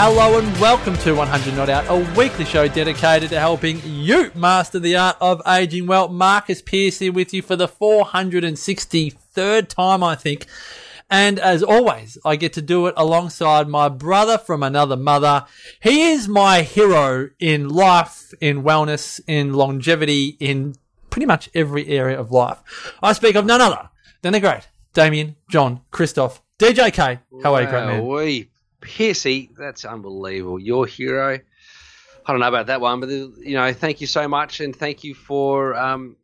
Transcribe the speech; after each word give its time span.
Hello 0.00 0.38
and 0.38 0.60
welcome 0.60 0.96
to 0.98 1.12
100 1.12 1.56
Not 1.56 1.68
Out, 1.68 1.86
a 1.88 1.96
weekly 2.16 2.44
show 2.44 2.68
dedicated 2.68 3.30
to 3.30 3.40
helping 3.40 3.82
you 3.84 4.30
master 4.32 4.78
the 4.78 4.94
art 4.94 5.16
of 5.20 5.42
aging 5.44 5.88
well. 5.88 6.08
Marcus 6.08 6.62
Pearce 6.62 7.00
here 7.00 7.12
with 7.12 7.34
you 7.34 7.42
for 7.42 7.56
the 7.56 7.66
463rd 7.66 9.66
time, 9.66 10.04
I 10.04 10.14
think. 10.14 10.46
And 11.10 11.40
as 11.40 11.64
always, 11.64 12.16
I 12.24 12.36
get 12.36 12.52
to 12.52 12.62
do 12.62 12.86
it 12.86 12.94
alongside 12.96 13.66
my 13.66 13.88
brother 13.88 14.38
from 14.38 14.62
another 14.62 14.96
mother. 14.96 15.46
He 15.80 16.10
is 16.10 16.28
my 16.28 16.62
hero 16.62 17.30
in 17.40 17.68
life, 17.68 18.32
in 18.40 18.62
wellness, 18.62 19.20
in 19.26 19.52
longevity, 19.52 20.36
in 20.38 20.76
pretty 21.10 21.26
much 21.26 21.50
every 21.56 21.88
area 21.88 22.20
of 22.20 22.30
life. 22.30 22.62
I 23.02 23.14
speak 23.14 23.34
of 23.34 23.46
none 23.46 23.60
other 23.60 23.90
than 24.22 24.32
the 24.32 24.38
great 24.38 24.68
Damian 24.94 25.34
John 25.50 25.80
Kristof. 25.90 26.38
DJK, 26.60 27.18
how 27.42 27.56
are 27.56 27.62
you, 27.62 27.68
great 27.68 27.84
man? 27.84 28.04
Piercy, 28.80 29.50
that's 29.58 29.84
unbelievable. 29.84 30.58
Your 30.58 30.86
hero. 30.86 31.38
I 32.26 32.32
don't 32.32 32.40
know 32.40 32.48
about 32.48 32.66
that 32.66 32.80
one, 32.80 33.00
but 33.00 33.08
you 33.08 33.54
know, 33.54 33.72
thank 33.72 34.00
you 34.00 34.06
so 34.06 34.28
much, 34.28 34.60
and 34.60 34.76
thank 34.76 35.02
you 35.02 35.14
for 35.14 35.74
um, 35.74 36.16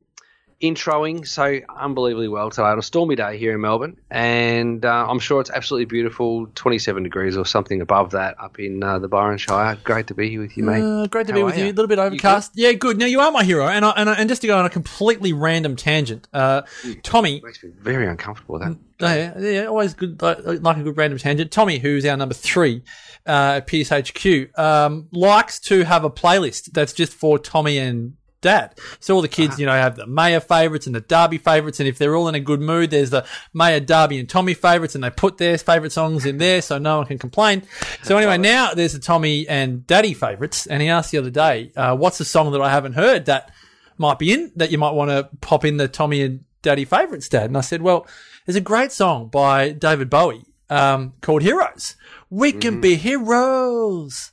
introing 0.71 1.27
so 1.27 1.61
unbelievably 1.69 2.29
well 2.29 2.51
today 2.51 2.63
on 2.69 2.79
a 2.79 2.83
stormy 2.83 3.15
day 3.17 3.39
here 3.39 3.53
in 3.55 3.61
Melbourne, 3.61 3.97
and 4.11 4.85
uh, 4.85 5.07
I'm 5.09 5.19
sure 5.19 5.41
it's 5.41 5.51
absolutely 5.51 5.85
beautiful, 5.87 6.47
27 6.55 7.03
degrees 7.03 7.37
or 7.37 7.45
something 7.47 7.81
above 7.81 8.13
that 8.13 8.37
up 8.41 8.59
in 8.59 8.83
uh, 8.83 8.99
the 8.99 9.09
Byron 9.09 9.39
Shire. 9.39 9.77
Great 9.85 10.07
to 10.09 10.15
be 10.15 10.31
here 10.31 10.41
with 10.41 10.57
you, 10.57 10.65
mate. 10.65 10.83
Uh, 10.83 11.07
great 11.07 11.27
to 11.27 11.33
How 11.33 11.39
be 11.39 11.43
with 11.43 11.57
you. 11.59 11.65
ya? 11.65 11.71
A 11.71 11.73
little 11.73 11.87
bit 11.87 11.99
You 11.99 12.05
overcast. 12.05 12.53
yeah, 12.55 12.73
good. 12.73 12.99
Now 12.99 13.07
you 13.07 13.21
are 13.21 13.31
my 13.31 13.45
hero, 13.45 13.67
and 13.67 13.85
I, 13.85 13.91
and, 13.91 14.09
I, 14.11 14.15
and 14.15 14.29
just 14.29 14.41
to 14.43 14.47
go 14.47 14.59
on 14.59 14.65
a 14.65 14.71
completely 14.71 15.33
random 15.33 15.77
tangent, 15.77 16.29
uh, 16.33 16.63
Tommy. 17.03 17.41
Makes 17.45 17.63
me 17.63 17.71
very 17.79 18.07
uncomfortable. 18.07 18.59
That 18.59 18.77
Yeah, 19.01 19.39
yeah, 19.39 19.65
always 19.67 19.95
good, 19.95 20.21
like, 20.23 20.39
like 20.45 20.77
a 20.77 20.83
good 20.83 20.97
random 20.97 21.19
tangent. 21.19 21.51
Tommy, 21.51 21.79
who's 21.79 22.05
our 22.07 22.17
number 22.17 22.35
three 22.35 22.83
uh, 23.27 23.57
at 23.61 23.67
PSHQ, 23.67 24.59
um, 24.59 25.09
likes 25.13 25.59
to 25.61 25.85
have 25.85 26.05
a 26.05 26.11
playlist 26.11 26.73
that's 26.73 26.93
just 26.93 27.13
for 27.13 27.39
Tommy 27.39 27.79
and 27.79 28.15
Dad. 28.45 28.79
So 29.01 29.15
all 29.17 29.23
the 29.23 29.29
kids, 29.29 29.59
you 29.59 29.67
know, 29.67 29.73
have 29.73 29.97
the 29.97 30.07
Mayor 30.07 30.39
favourites 30.39 30.87
and 30.87 30.95
the 30.95 31.01
Derby 31.01 31.39
favourites, 31.39 31.81
and 31.81 31.89
if 31.89 31.99
they're 31.99 32.15
all 32.15 32.29
in 32.29 32.35
a 32.35 32.41
good 32.41 32.61
mood, 32.61 32.91
there's 32.91 33.11
the 33.11 33.27
Mayor, 33.53 33.81
Derby, 33.81 34.21
and 34.21 34.29
Tommy 34.29 34.55
favourites, 34.55 34.95
and 34.95 35.03
they 35.03 35.11
put 35.11 35.39
their 35.39 35.59
favourite 35.59 35.93
songs 35.93 36.27
in 36.27 36.39
there, 36.39 36.63
so 36.63 36.79
no 36.79 36.99
one 36.99 37.07
can 37.07 37.19
complain. 37.19 37.63
So 38.03 38.17
anyway, 38.17 38.39
now 38.39 38.75
there's 38.75 38.93
the 38.93 38.99
Tommy 39.01 39.49
and 39.49 39.87
Daddy 39.87 40.15
favourites, 40.15 40.67
and 40.67 40.81
he 40.81 40.89
asked 40.89 41.11
the 41.11 41.19
other 41.19 41.31
day, 41.31 41.73
uh, 41.75 41.97
"What's 41.97 42.19
the 42.19 42.25
song 42.25 42.53
that 42.53 42.61
I 42.61 42.71
haven't 42.71 42.93
heard 42.93 43.25
that 43.27 43.51
might 43.99 44.19
be 44.19 44.33
in 44.33 44.53
that 44.57 44.71
you 44.71 44.79
might 44.79 44.93
want 44.93 45.11
to 45.11 45.29
pop 45.41 45.65
in 45.65 45.79
the 45.79 45.89
Tommy 45.89 46.23
and 46.23 46.45
Daddy 46.63 46.85
favourites, 46.85 47.29
Dad?" 47.29 47.47
And 47.47 47.57
I 47.59 47.63
said, 47.63 47.83
"Well." 47.83 48.07
There's 48.47 48.57
a 48.57 48.61
great 48.61 48.93
song 48.93 49.29
by 49.29 49.71
David 49.71 50.11
Bowie 50.11 50.45
um, 50.69 51.15
called 51.23 51.41
Heroes. 51.41 51.97
We 52.29 52.53
can 52.53 52.83
be 52.83 52.97
heroes 52.97 54.33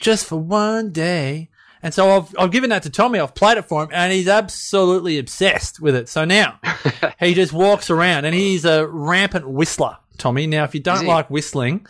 just 0.00 0.24
for 0.24 0.36
one 0.36 0.92
day. 0.92 1.50
And 1.84 1.92
so 1.92 2.16
I've, 2.16 2.34
I've 2.38 2.50
given 2.50 2.70
that 2.70 2.82
to 2.84 2.90
Tommy. 2.90 3.18
I've 3.20 3.34
played 3.34 3.58
it 3.58 3.66
for 3.66 3.82
him 3.84 3.90
and 3.92 4.10
he's 4.10 4.26
absolutely 4.26 5.18
obsessed 5.18 5.80
with 5.80 5.94
it. 5.94 6.08
So 6.08 6.24
now 6.24 6.58
he 7.20 7.34
just 7.34 7.52
walks 7.52 7.90
around 7.90 8.24
and 8.24 8.34
he's 8.34 8.64
a 8.64 8.86
rampant 8.86 9.46
whistler, 9.46 9.98
Tommy. 10.16 10.46
Now, 10.46 10.64
if 10.64 10.74
you 10.74 10.80
don't 10.80 11.04
like 11.04 11.28
whistling, 11.28 11.86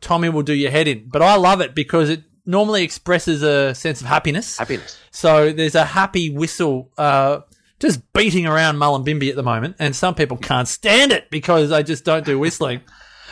Tommy 0.00 0.28
will 0.28 0.42
do 0.44 0.54
your 0.54 0.70
head 0.70 0.86
in. 0.86 1.08
But 1.08 1.22
I 1.22 1.34
love 1.34 1.60
it 1.60 1.74
because 1.74 2.08
it 2.08 2.22
normally 2.46 2.84
expresses 2.84 3.42
a 3.42 3.74
sense 3.74 4.00
of 4.00 4.06
happiness. 4.06 4.58
happiness. 4.58 4.96
So 5.10 5.52
there's 5.52 5.74
a 5.74 5.84
happy 5.86 6.30
whistle 6.30 6.92
uh, 6.96 7.40
just 7.80 8.12
beating 8.12 8.46
around 8.46 8.76
Mullumbimby 8.76 9.28
at 9.28 9.34
the 9.34 9.42
moment, 9.42 9.74
and 9.80 9.94
some 9.94 10.14
people 10.14 10.36
can't 10.36 10.68
stand 10.68 11.10
it 11.10 11.30
because 11.30 11.70
they 11.70 11.82
just 11.82 12.04
don't 12.04 12.24
do 12.24 12.38
whistling. 12.38 12.80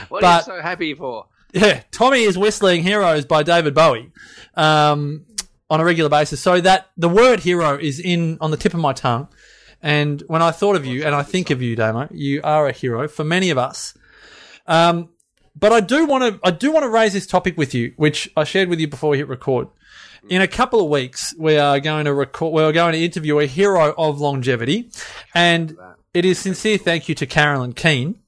What 0.09 0.22
But- 0.22 0.48
are 0.48 0.54
you 0.56 0.59
so 0.59 0.62
happy 0.62 0.94
for? 0.94 1.27
yeah, 1.53 1.82
Tommy 1.91 2.22
is 2.22 2.38
whistling 2.38 2.82
"Heroes" 2.82 3.27
by 3.27 3.42
David 3.42 3.75
Bowie 3.75 4.10
um, 4.54 5.27
on 5.70 5.81
a 5.81 5.84
regular 5.84 6.10
basis, 6.10 6.41
so 6.41 6.60
that 6.60 6.91
the 6.97 7.08
word 7.08 7.41
"hero" 7.41 7.78
is 7.78 8.00
in 8.00 8.36
on 8.41 8.50
the 8.50 8.56
tip 8.56 8.75
of 8.75 8.81
my 8.81 8.92
tongue. 8.92 9.28
And 9.82 10.22
when 10.26 10.42
I 10.42 10.50
thought 10.50 10.76
of 10.76 10.84
you, 10.84 11.04
and 11.04 11.14
I 11.14 11.22
think 11.22 11.48
of 11.48 11.62
you, 11.62 11.75
Damo, 11.75 12.08
you 12.10 12.42
are 12.44 12.66
a 12.66 12.72
hero 12.72 13.08
for 13.08 13.25
many 13.25 13.48
of 13.48 13.56
us. 13.56 13.94
Um, 14.66 15.09
but 15.56 15.72
I 15.72 15.80
do 15.80 16.06
want 16.06 16.34
to, 16.34 16.41
I 16.47 16.50
do 16.50 16.70
want 16.70 16.84
to 16.84 16.91
raise 16.91 17.12
this 17.12 17.26
topic 17.26 17.56
with 17.56 17.75
you, 17.75 17.94
which 17.97 18.28
I 18.36 18.44
shared 18.44 18.69
with 18.69 18.78
you 18.78 18.88
before 18.88 19.10
we 19.10 19.19
hit 19.19 19.28
record. 19.28 19.69
In 20.28 20.42
a 20.42 20.48
couple 20.48 20.80
of 20.80 20.91
weeks, 20.91 21.34
we 21.38 21.56
are 21.56 21.80
going 21.80 22.04
to 22.04 22.12
record, 22.12 22.53
we're 22.53 22.72
going 22.72 22.92
to 22.92 23.03
interview 23.03 23.38
a 23.38 23.47
hero 23.47 23.94
of 23.97 24.20
longevity, 24.20 24.91
and 25.34 25.76
it 26.12 26.26
is 26.26 26.38
sincere 26.38 26.76
thank 26.76 27.09
you 27.09 27.14
to 27.14 27.26
Carolyn 27.26 27.72
Keane. 27.72 28.19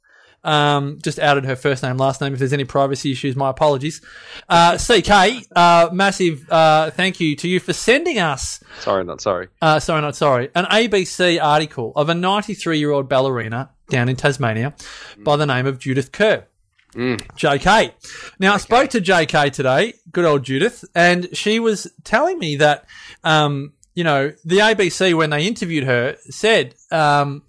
Um, 0.45 0.99
just 1.03 1.21
outed 1.21 1.45
her 1.45 1.55
first 1.55 1.83
name, 1.85 1.97
last 1.99 2.21
name. 2.21 2.33
If 2.33 2.41
there's 2.41 2.53
any 2.53 2.65
privacy 2.65 3.13
issues, 3.13 3.37
my 3.37 3.51
apologies. 3.51 4.01
Uh, 4.49 4.77
CK, 4.77 5.47
uh, 5.55 5.89
massive 5.93 6.51
uh, 6.51 6.91
thank 6.91 7.21
you 7.21 7.37
to 7.37 7.49
you 7.49 7.61
for 7.61 7.73
sending 7.73 8.19
us 8.19 8.59
Sorry, 8.81 9.05
not 9.05 9.21
sorry. 9.21 9.49
uh, 9.61 9.79
sorry, 9.79 10.01
not 10.01 10.17
sorry, 10.17 10.51
an 10.55 10.65
ABC 10.65 11.41
article 11.41 11.93
of 11.95 12.09
a 12.09 12.15
93 12.15 12.79
year 12.79 12.91
old 12.91 13.09
ballerina 13.09 13.71
down 13.89 14.09
in 14.09 14.17
Tasmania 14.17 14.75
by 15.19 15.37
the 15.37 15.47
name 15.47 15.67
of 15.67 15.79
Judith 15.79 16.11
Kerr. 16.11 16.47
JK. 16.95 17.93
Now, 18.39 18.55
I 18.55 18.57
spoke 18.59 18.91
to 18.91 19.01
JK 19.01 19.53
today, 19.53 19.95
good 20.11 20.25
old 20.25 20.43
Judith, 20.45 20.85
and 20.95 21.35
she 21.37 21.59
was 21.61 21.91
telling 22.05 22.39
me 22.39 22.57
that, 22.57 22.85
um, 23.25 23.73
you 23.95 24.05
know, 24.05 24.33
the 24.45 24.59
ABC, 24.59 25.15
when 25.15 25.31
they 25.31 25.47
interviewed 25.47 25.85
her, 25.85 26.17
said, 26.29 26.75
um, 26.91 27.43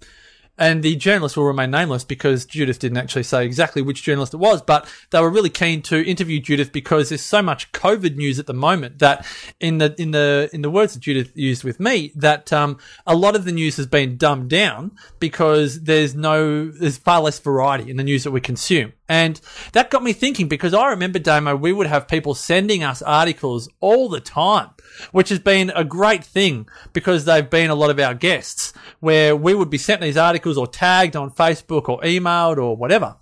and 0.58 0.82
the 0.82 0.96
journalist 0.96 1.36
will 1.36 1.44
remain 1.44 1.70
nameless 1.70 2.04
because 2.04 2.44
Judith 2.44 2.78
didn't 2.78 2.98
actually 2.98 3.24
say 3.24 3.44
exactly 3.44 3.82
which 3.82 4.02
journalist 4.02 4.34
it 4.34 4.38
was, 4.38 4.62
but 4.62 4.88
they 5.10 5.20
were 5.20 5.30
really 5.30 5.50
keen 5.50 5.82
to 5.82 6.04
interview 6.04 6.40
Judith 6.40 6.72
because 6.72 7.08
there's 7.08 7.22
so 7.22 7.42
much 7.42 7.72
COVID 7.72 8.16
news 8.16 8.38
at 8.38 8.46
the 8.46 8.54
moment 8.54 8.98
that 9.00 9.26
in 9.60 9.78
the 9.78 9.94
in 9.98 10.12
the 10.12 10.48
in 10.52 10.62
the 10.62 10.70
words 10.70 10.94
that 10.94 11.00
Judith 11.00 11.32
used 11.34 11.64
with 11.64 11.80
me, 11.80 12.12
that 12.14 12.52
um, 12.52 12.78
a 13.06 13.16
lot 13.16 13.34
of 13.34 13.44
the 13.44 13.52
news 13.52 13.76
has 13.76 13.86
been 13.86 14.16
dumbed 14.16 14.48
down 14.50 14.92
because 15.18 15.82
there's 15.82 16.14
no 16.14 16.70
there's 16.70 16.98
far 16.98 17.20
less 17.20 17.38
variety 17.38 17.90
in 17.90 17.96
the 17.96 18.04
news 18.04 18.24
that 18.24 18.30
we 18.30 18.40
consume. 18.40 18.92
And 19.08 19.38
that 19.72 19.90
got 19.90 20.02
me 20.02 20.14
thinking 20.14 20.48
because 20.48 20.72
I 20.72 20.88
remember, 20.88 21.18
Damo, 21.18 21.56
we 21.56 21.72
would 21.72 21.86
have 21.86 22.08
people 22.08 22.34
sending 22.34 22.82
us 22.82 23.02
articles 23.02 23.68
all 23.80 24.08
the 24.08 24.20
time, 24.20 24.70
which 25.12 25.28
has 25.28 25.38
been 25.38 25.70
a 25.74 25.84
great 25.84 26.24
thing 26.24 26.66
because 26.94 27.26
they've 27.26 27.48
been 27.48 27.68
a 27.68 27.74
lot 27.74 27.90
of 27.90 28.00
our 28.00 28.14
guests 28.14 28.72
where 29.00 29.36
we 29.36 29.54
would 29.54 29.68
be 29.68 29.76
sent 29.76 30.00
these 30.00 30.16
articles 30.16 30.56
or 30.56 30.66
tagged 30.66 31.16
on 31.16 31.30
Facebook 31.30 31.88
or 31.88 32.00
emailed 32.00 32.56
or 32.56 32.76
whatever. 32.76 33.16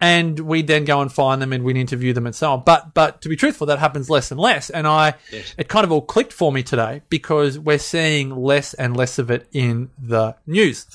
And 0.00 0.40
we'd 0.40 0.66
then 0.66 0.86
go 0.86 1.02
and 1.02 1.12
find 1.12 1.42
them 1.42 1.52
and 1.52 1.62
we'd 1.62 1.76
interview 1.76 2.14
them 2.14 2.24
and 2.24 2.34
so 2.34 2.52
on. 2.52 2.62
But, 2.64 2.94
but 2.94 3.20
to 3.22 3.28
be 3.28 3.36
truthful, 3.36 3.66
that 3.66 3.78
happens 3.78 4.08
less 4.08 4.30
and 4.30 4.40
less. 4.40 4.70
And 4.70 4.86
I, 4.86 5.14
it 5.58 5.68
kind 5.68 5.84
of 5.84 5.92
all 5.92 6.02
clicked 6.02 6.32
for 6.32 6.50
me 6.50 6.62
today 6.62 7.02
because 7.10 7.58
we're 7.58 7.78
seeing 7.78 8.34
less 8.34 8.72
and 8.72 8.96
less 8.96 9.18
of 9.18 9.30
it 9.30 9.46
in 9.52 9.90
the 9.98 10.36
news. 10.46 10.86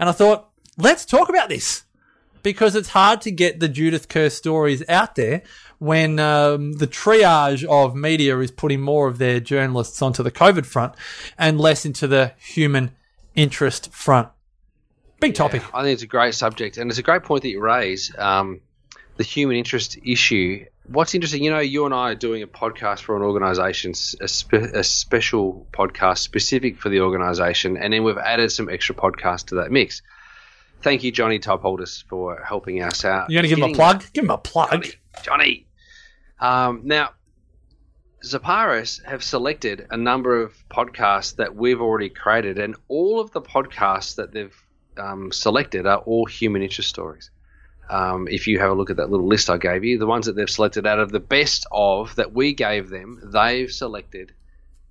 And 0.00 0.08
I 0.08 0.12
thought, 0.12 0.48
let's 0.78 1.04
talk 1.04 1.28
about 1.28 1.50
this 1.50 1.84
because 2.42 2.74
it's 2.74 2.90
hard 2.90 3.20
to 3.22 3.30
get 3.30 3.60
the 3.60 3.68
Judith 3.68 4.08
Kerr 4.08 4.30
stories 4.30 4.82
out 4.88 5.14
there 5.14 5.42
when 5.78 6.18
um, 6.18 6.74
the 6.74 6.86
triage 6.86 7.64
of 7.64 7.96
media 7.96 8.38
is 8.38 8.50
putting 8.50 8.80
more 8.80 9.08
of 9.08 9.18
their 9.18 9.40
journalists 9.40 10.00
onto 10.00 10.22
the 10.22 10.30
COVID 10.30 10.64
front 10.64 10.94
and 11.36 11.60
less 11.60 11.84
into 11.84 12.06
the 12.06 12.32
human 12.38 12.92
interest 13.34 13.92
front. 13.92 14.28
Big 15.20 15.34
topic. 15.34 15.62
I 15.74 15.82
think 15.82 15.94
it's 15.94 16.02
a 16.02 16.08
great 16.08 16.34
subject, 16.34 16.78
and 16.78 16.90
it's 16.90 16.98
a 16.98 17.02
great 17.02 17.22
point 17.22 17.42
that 17.42 17.48
you 17.48 17.60
raise. 17.60 18.16
Um, 18.18 18.60
the 19.16 19.24
human 19.24 19.56
interest 19.56 19.98
issue. 20.04 20.64
What's 20.86 21.14
interesting, 21.14 21.44
you 21.44 21.50
know, 21.50 21.60
you 21.60 21.84
and 21.84 21.94
I 21.94 22.10
are 22.10 22.14
doing 22.14 22.42
a 22.42 22.46
podcast 22.46 23.00
for 23.00 23.16
an 23.16 23.22
organisation, 23.22 23.92
a, 24.20 24.28
spe- 24.28 24.52
a 24.54 24.82
special 24.82 25.66
podcast 25.72 26.18
specific 26.18 26.78
for 26.78 26.88
the 26.88 27.00
organisation, 27.00 27.76
and 27.76 27.92
then 27.92 28.02
we've 28.02 28.18
added 28.18 28.50
some 28.50 28.68
extra 28.68 28.94
podcasts 28.94 29.46
to 29.46 29.56
that 29.56 29.70
mix. 29.70 30.02
Thank 30.82 31.04
you, 31.04 31.12
Johnny 31.12 31.38
Topoldis, 31.38 32.04
for 32.08 32.42
helping 32.42 32.82
us 32.82 33.04
out. 33.04 33.30
You 33.30 33.36
going 33.36 33.44
to 33.44 33.48
give 33.48 33.58
him 33.58 33.70
a 33.70 33.74
plug? 33.74 34.04
Give 34.12 34.24
him 34.24 34.30
a 34.30 34.38
plug. 34.38 34.70
Johnny. 34.70 34.92
Johnny. 35.22 35.66
Um, 36.40 36.82
now, 36.84 37.10
Zaparis 38.24 39.04
have 39.04 39.22
selected 39.22 39.86
a 39.90 39.96
number 39.96 40.42
of 40.42 40.54
podcasts 40.68 41.36
that 41.36 41.54
we've 41.54 41.80
already 41.80 42.08
created, 42.08 42.58
and 42.58 42.76
all 42.88 43.20
of 43.20 43.30
the 43.32 43.40
podcasts 43.40 44.16
that 44.16 44.32
they've 44.32 44.54
um, 44.96 45.32
selected 45.32 45.86
are 45.86 45.98
all 45.98 46.26
human 46.26 46.62
interest 46.62 46.88
stories. 46.88 47.30
Um, 47.88 48.28
if 48.28 48.46
you 48.46 48.58
have 48.58 48.70
a 48.70 48.74
look 48.74 48.90
at 48.90 48.96
that 48.96 49.10
little 49.10 49.26
list 49.26 49.50
I 49.50 49.58
gave 49.58 49.84
you, 49.84 49.98
the 49.98 50.06
ones 50.06 50.26
that 50.26 50.34
they've 50.34 50.48
selected 50.48 50.86
out 50.86 50.98
of 50.98 51.10
the 51.10 51.20
best 51.20 51.66
of 51.70 52.14
that 52.16 52.32
we 52.32 52.54
gave 52.54 52.90
them, 52.90 53.20
they've 53.32 53.70
selected 53.70 54.32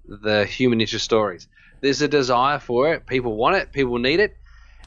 the 0.06 0.46
human 0.46 0.82
interest 0.82 1.06
stories. 1.06 1.48
There's 1.80 2.02
a 2.02 2.08
desire 2.08 2.60
for 2.60 2.94
it. 2.94 3.08
People 3.08 3.36
want 3.36 3.56
it. 3.56 3.72
People 3.72 3.98
need 3.98 4.20
it. 4.20 4.36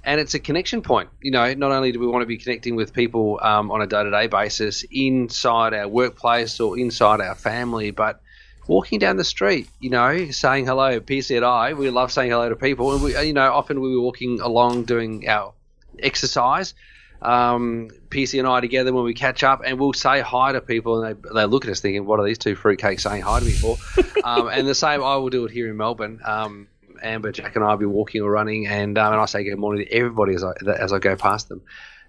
And 0.05 0.21
it's 0.21 0.35
a 0.35 0.39
connection 0.39 0.83
point. 0.83 1.09
You 1.23 1.31
know, 1.31 1.53
not 1.55 1.73
only 1.73 1.93
do 1.93 1.99
we 1.99 2.07
want 2.07 2.23
to 2.23 2.27
be 2.27 2.37
connecting 2.37 2.77
with 2.77 2.93
people 2.93 3.39
um, 3.43 3.71
on 3.71 3.81
a 3.81 3.87
day 3.87 4.05
to 4.05 4.11
day 4.11 4.27
basis 4.27 4.85
inside 4.91 5.75
our 5.75 5.89
workplace 5.89 6.61
or 6.61 6.79
inside 6.79 7.21
our 7.21 7.35
family, 7.35 7.91
but 7.91 8.21
walking 8.67 8.99
down 8.99 9.17
the 9.17 9.25
street, 9.25 9.69
you 9.81 9.91
know, 9.91 10.31
saying 10.31 10.67
hello. 10.67 11.01
PC 11.01 11.37
and 11.37 11.45
I, 11.45 11.73
we 11.73 11.91
love 11.91 12.13
saying 12.13 12.31
hello 12.31 12.49
to 12.49 12.57
people, 12.57 12.93
and 12.93 13.03
we, 13.03 13.19
you 13.27 13.33
know, 13.33 13.53
often 13.53 13.81
we 13.81 13.95
were 13.95 14.03
walking 14.03 14.41
along 14.41 14.85
doing 14.85 15.29
our 15.29 15.55
exercise. 15.99 16.75
Um, 17.23 17.89
PC 18.11 18.39
and 18.39 18.47
I 18.47 18.61
together 18.61 18.93
when 18.93 19.05
we 19.05 19.15
catch 19.15 19.43
up, 19.43 19.63
and 19.65 19.79
we'll 19.81 19.95
say 19.95 20.21
hi 20.21 20.53
to 20.53 20.61
people, 20.61 21.03
and 21.03 21.17
they, 21.17 21.29
they 21.35 21.47
look 21.47 21.65
at 21.65 21.71
us 21.71 21.81
thinking, 21.81 22.05
"What 22.05 22.21
are 22.21 22.27
these 22.27 22.39
two 22.39 22.55
fruitcakes 22.55 23.01
saying 23.01 23.23
hi 23.23 23.39
to 23.39 23.45
me 23.45 23.53
for?" 23.53 23.79
um, 24.25 24.49
and 24.49 24.67
the 24.69 24.75
same, 24.75 25.03
I 25.03 25.17
will 25.17 25.31
do 25.31 25.47
it 25.47 25.51
here 25.51 25.71
in 25.71 25.77
Melbourne. 25.79 26.21
Um, 26.25 26.69
Amber, 27.05 27.31
Jack, 27.33 27.55
and 27.55 27.65
I 27.65 27.71
will 27.71 27.77
be 27.77 27.87
walking 27.87 28.23
or 28.23 28.31
running, 28.31 28.67
and 28.67 28.97
um, 28.99 29.13
and 29.13 29.21
I 29.21 29.27
say 29.27 29.45
good 29.45 29.59
morning 29.59 29.85
to 29.85 29.93
everybody 29.93 30.35
as 30.35 30.43
I 30.43 30.53
as 30.67 30.93
I 30.93 30.99
go 30.99 31.15
past 31.17 31.49
them, 31.49 31.63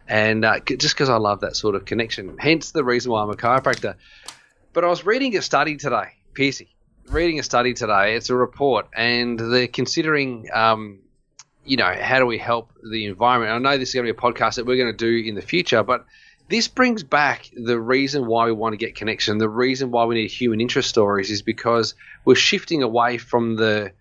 and 0.07 0.45
uh, 0.45 0.59
just 0.61 0.95
because 0.95 1.09
I 1.09 1.17
love 1.17 1.41
that 1.41 1.55
sort 1.55 1.75
of 1.75 1.85
connection. 1.85 2.37
Hence 2.37 2.71
the 2.71 2.83
reason 2.83 3.11
why 3.11 3.21
I'm 3.21 3.29
a 3.29 3.35
chiropractor. 3.35 3.95
But 4.73 4.83
I 4.83 4.87
was 4.87 5.05
reading 5.05 5.37
a 5.37 5.41
study 5.41 5.77
today, 5.77 6.09
Piercy, 6.33 6.75
reading 7.09 7.39
a 7.39 7.43
study 7.43 7.73
today. 7.73 8.15
It's 8.15 8.29
a 8.29 8.35
report, 8.35 8.87
and 8.93 9.39
they're 9.39 9.67
considering, 9.67 10.49
um, 10.53 10.99
you 11.63 11.77
know, 11.77 11.93
how 11.99 12.19
do 12.19 12.25
we 12.25 12.37
help 12.37 12.71
the 12.89 13.05
environment? 13.05 13.51
I 13.51 13.57
know 13.57 13.77
this 13.77 13.89
is 13.89 13.95
going 13.95 14.05
to 14.05 14.13
be 14.13 14.17
a 14.17 14.21
podcast 14.21 14.55
that 14.55 14.65
we're 14.65 14.77
going 14.77 14.95
to 14.95 14.97
do 14.97 15.27
in 15.27 15.35
the 15.35 15.41
future, 15.41 15.83
but 15.83 16.05
this 16.47 16.67
brings 16.67 17.03
back 17.03 17.49
the 17.55 17.79
reason 17.79 18.27
why 18.27 18.45
we 18.45 18.51
want 18.51 18.73
to 18.73 18.77
get 18.77 18.95
connection. 18.95 19.37
The 19.37 19.49
reason 19.49 19.91
why 19.91 20.05
we 20.05 20.15
need 20.15 20.29
human 20.29 20.61
interest 20.61 20.89
stories 20.89 21.31
is 21.31 21.41
because 21.41 21.95
we're 22.23 22.35
shifting 22.35 22.83
away 22.83 23.17
from 23.17 23.55
the 23.55 23.93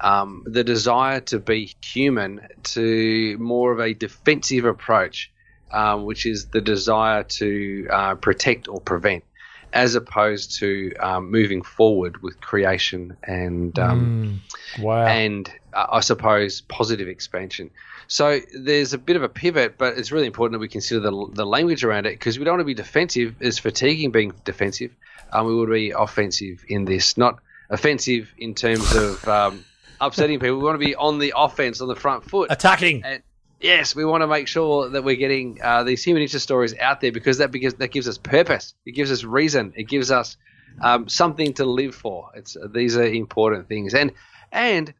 um, 0.00 0.44
the 0.46 0.64
desire 0.64 1.20
to 1.20 1.38
be 1.38 1.74
human 1.82 2.46
to 2.62 3.36
more 3.38 3.72
of 3.72 3.80
a 3.80 3.94
defensive 3.94 4.64
approach, 4.64 5.30
um, 5.72 6.04
which 6.04 6.26
is 6.26 6.46
the 6.46 6.60
desire 6.60 7.24
to 7.24 7.86
uh, 7.90 8.14
protect 8.14 8.68
or 8.68 8.80
prevent, 8.80 9.24
as 9.72 9.94
opposed 9.94 10.58
to 10.60 10.94
um, 11.00 11.30
moving 11.30 11.62
forward 11.62 12.22
with 12.22 12.40
creation 12.40 13.16
and 13.22 13.78
um, 13.78 14.40
Wow. 14.78 15.06
and 15.06 15.50
uh, 15.72 15.86
I 15.92 16.00
suppose 16.00 16.60
positive 16.60 17.08
expansion. 17.08 17.70
So 18.06 18.40
there's 18.58 18.94
a 18.94 18.98
bit 18.98 19.16
of 19.16 19.22
a 19.22 19.28
pivot, 19.28 19.76
but 19.76 19.98
it's 19.98 20.10
really 20.12 20.26
important 20.26 20.54
that 20.54 20.60
we 20.60 20.68
consider 20.68 21.00
the, 21.00 21.26
the 21.32 21.44
language 21.44 21.84
around 21.84 22.06
it 22.06 22.10
because 22.12 22.38
we 22.38 22.44
don't 22.44 22.52
want 22.54 22.60
to 22.60 22.64
be 22.66 22.74
defensive. 22.74 23.36
It's 23.40 23.58
fatiguing 23.58 24.12
being 24.12 24.32
defensive. 24.44 24.94
Um, 25.30 25.46
we 25.46 25.54
want 25.54 25.68
to 25.68 25.72
be 25.74 25.90
offensive 25.90 26.64
in 26.68 26.86
this, 26.86 27.18
not 27.18 27.38
offensive 27.68 28.32
in 28.38 28.54
terms 28.54 28.94
of 28.94 29.28
um, 29.28 29.64
upsetting 30.00 30.38
people. 30.40 30.58
We 30.58 30.64
want 30.64 30.80
to 30.80 30.84
be 30.84 30.94
on 30.94 31.18
the 31.18 31.34
offense, 31.36 31.80
on 31.80 31.88
the 31.88 31.96
front 31.96 32.24
foot. 32.24 32.50
Attacking. 32.50 33.02
And 33.04 33.22
yes, 33.60 33.94
we 33.94 34.04
want 34.04 34.22
to 34.22 34.26
make 34.26 34.48
sure 34.48 34.88
that 34.90 35.04
we're 35.04 35.16
getting 35.16 35.60
uh, 35.62 35.84
these 35.84 36.02
human 36.02 36.22
interest 36.22 36.44
stories 36.44 36.74
out 36.78 37.00
there 37.00 37.12
because 37.12 37.38
that 37.38 37.50
because 37.50 37.74
that 37.74 37.88
gives 37.88 38.08
us 38.08 38.18
purpose. 38.18 38.74
It 38.86 38.92
gives 38.92 39.10
us 39.10 39.24
reason. 39.24 39.72
It 39.76 39.84
gives 39.84 40.10
us 40.10 40.36
um, 40.80 41.08
something 41.08 41.54
to 41.54 41.64
live 41.64 41.94
for. 41.94 42.30
It's 42.34 42.56
these 42.72 42.96
are 42.96 43.04
important 43.04 43.68
things. 43.68 43.94
And 43.94 44.12
and 44.52 44.92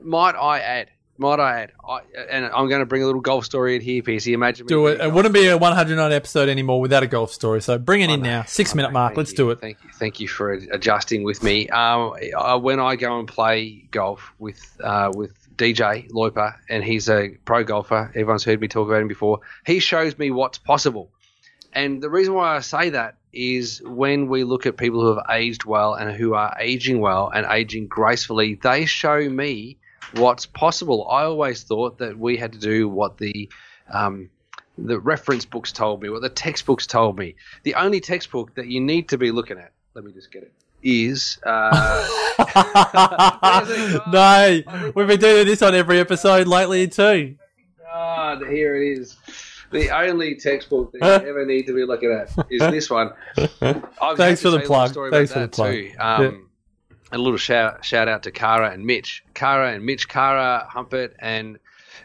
might 0.00 0.34
I 0.34 0.60
add, 0.60 0.90
might 1.16 1.38
I 1.38 1.62
add, 1.62 1.72
I, 1.88 2.00
and 2.30 2.46
I'm 2.46 2.68
going 2.68 2.80
to 2.80 2.86
bring 2.86 3.02
a 3.02 3.06
little 3.06 3.20
golf 3.20 3.44
story 3.44 3.76
in 3.76 3.82
here, 3.82 4.02
PC. 4.02 4.32
Imagine 4.32 4.66
me 4.66 4.68
Do 4.68 4.86
it. 4.88 5.00
It 5.00 5.12
wouldn't 5.12 5.34
be 5.34 5.46
a 5.46 5.56
109 5.56 6.12
episode 6.12 6.48
anymore 6.48 6.80
without 6.80 7.02
a 7.02 7.06
golf 7.06 7.32
story. 7.32 7.62
So 7.62 7.78
bring 7.78 8.00
it 8.00 8.10
in 8.10 8.22
now. 8.22 8.44
Six 8.44 8.74
minute 8.74 8.92
mark. 8.92 9.10
Thank 9.10 9.18
Let's 9.18 9.30
you. 9.32 9.36
do 9.36 9.50
it. 9.50 9.60
Thank 9.60 9.82
you. 9.84 9.90
Thank 9.94 10.20
you 10.20 10.28
for 10.28 10.52
adjusting 10.52 11.22
with 11.22 11.42
me. 11.42 11.68
Um, 11.68 12.14
I, 12.36 12.56
when 12.56 12.80
I 12.80 12.96
go 12.96 13.18
and 13.18 13.28
play 13.28 13.86
golf 13.90 14.32
with 14.38 14.60
uh, 14.82 15.12
with 15.14 15.32
DJ 15.56 16.10
Loiper, 16.10 16.54
and 16.68 16.82
he's 16.82 17.08
a 17.08 17.28
pro 17.44 17.64
golfer. 17.64 18.10
Everyone's 18.10 18.44
heard 18.44 18.60
me 18.60 18.68
talk 18.68 18.88
about 18.88 19.00
him 19.00 19.08
before. 19.08 19.40
He 19.64 19.78
shows 19.78 20.18
me 20.18 20.30
what's 20.30 20.58
possible. 20.58 21.10
And 21.72 22.02
the 22.02 22.10
reason 22.10 22.34
why 22.34 22.56
I 22.56 22.60
say 22.60 22.90
that 22.90 23.16
is 23.32 23.82
when 23.84 24.28
we 24.28 24.44
look 24.44 24.64
at 24.66 24.76
people 24.76 25.00
who 25.00 25.16
have 25.16 25.26
aged 25.30 25.64
well 25.64 25.94
and 25.94 26.14
who 26.14 26.34
are 26.34 26.56
aging 26.60 27.00
well 27.00 27.30
and 27.34 27.46
aging 27.50 27.88
gracefully, 27.88 28.54
they 28.62 28.86
show 28.86 29.28
me 29.28 29.78
what's 30.14 30.46
possible. 30.46 31.08
I 31.10 31.24
always 31.24 31.62
thought 31.62 31.98
that 31.98 32.18
we 32.18 32.36
had 32.36 32.52
to 32.52 32.58
do 32.58 32.88
what 32.88 33.18
the 33.18 33.48
um, 33.92 34.30
the 34.78 34.98
reference 34.98 35.44
books 35.44 35.72
told 35.72 36.02
me, 36.02 36.08
what 36.08 36.22
the 36.22 36.28
textbooks 36.28 36.86
told 36.86 37.18
me. 37.18 37.34
The 37.62 37.74
only 37.74 38.00
textbook 38.00 38.54
that 38.54 38.66
you 38.66 38.80
need 38.80 39.08
to 39.10 39.18
be 39.18 39.30
looking 39.30 39.58
at, 39.58 39.72
let 39.94 40.04
me 40.04 40.12
just 40.12 40.32
get 40.32 40.42
it, 40.42 40.52
is 40.82 41.38
uh, 41.44 42.06
Where's 42.36 43.70
it 43.70 44.02
gone? 44.04 44.12
no, 44.12 44.92
we've 44.94 45.06
been 45.06 45.20
doing 45.20 45.46
this 45.46 45.62
on 45.62 45.74
every 45.74 46.00
episode 46.00 46.46
lately 46.46 46.88
too. 46.88 47.36
God, 47.80 48.46
here 48.48 48.76
it 48.76 48.98
is. 48.98 49.16
The 49.70 49.90
only 49.90 50.34
textbook 50.36 50.92
that 50.92 50.98
you 51.22 51.28
ever 51.28 51.44
need 51.44 51.66
to 51.66 51.74
be 51.74 51.84
looking 51.84 52.10
at 52.12 52.30
is 52.50 52.60
this 52.60 52.90
one. 52.90 53.12
I've 53.36 54.16
Thanks 54.16 54.40
for 54.42 54.50
the 54.50 54.58
to 54.58 54.66
say 54.66 54.66
a 54.66 54.66
little 54.66 54.66
plug. 54.66 54.90
story 54.90 55.10
Thanks 55.10 55.32
for 55.32 55.40
the 55.40 55.48
plug. 55.48 55.72
Too. 55.72 55.92
Um, 55.98 56.48
A 57.14 57.18
little 57.18 57.38
shout 57.38 57.84
shout 57.84 58.08
out 58.08 58.24
to 58.24 58.32
Kara 58.32 58.70
and 58.70 58.84
Mitch. 58.84 59.24
Kara 59.34 59.72
and 59.72 59.86
Mitch. 59.86 60.08
Kara 60.08 60.68
Humpert 60.74 61.12
and 61.20 61.58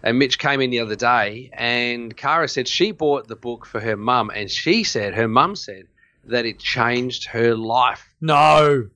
and 0.03 0.19
Mitch 0.19 0.37
came 0.37 0.61
in 0.61 0.69
the 0.69 0.79
other 0.79 0.95
day, 0.95 1.49
and 1.53 2.15
Kara 2.15 2.47
said 2.47 2.67
she 2.67 2.91
bought 2.91 3.27
the 3.27 3.35
book 3.35 3.65
for 3.65 3.79
her 3.79 3.97
mum, 3.97 4.29
and 4.33 4.51
she 4.51 4.83
said 4.83 5.15
her 5.15 5.27
mum 5.27 5.55
said 5.55 5.87
that 6.25 6.45
it 6.45 6.59
changed 6.59 7.25
her 7.25 7.55
life. 7.55 8.07
No. 8.21 8.89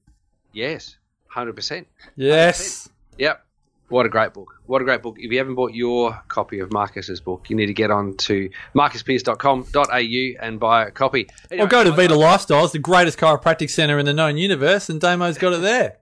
Yes, 0.51 0.97
hundred 1.27 1.55
percent. 1.55 1.87
Yes. 2.15 2.89
Yep. 3.17 3.43
What 3.89 4.05
a 4.05 4.09
great 4.09 4.33
book. 4.33 4.59
What 4.65 4.81
a 4.81 4.85
great 4.85 5.01
book. 5.01 5.17
If 5.19 5.31
you 5.31 5.37
haven't 5.37 5.55
bought 5.55 5.73
your 5.73 6.19
copy 6.27 6.59
of 6.59 6.71
Marcus's 6.71 7.19
book, 7.19 7.49
you 7.49 7.55
need 7.55 7.67
to 7.67 7.73
get 7.73 7.91
on 7.91 8.17
to 8.17 8.49
marcuspearce.com.au 8.73 10.45
and 10.45 10.59
buy 10.59 10.85
a 10.85 10.91
copy. 10.91 11.27
Or 11.51 11.67
go 11.67 11.83
to 11.83 11.91
Vita 11.91 12.13
Lifestyles, 12.13 12.71
the 12.71 12.79
greatest 12.79 13.19
chiropractic 13.19 13.69
center 13.69 13.99
in 13.99 14.05
the 14.05 14.13
known 14.13 14.37
universe, 14.37 14.89
and 14.89 15.01
Damo's 15.01 15.37
got 15.37 15.53
it 15.53 15.61
there. 15.61 15.97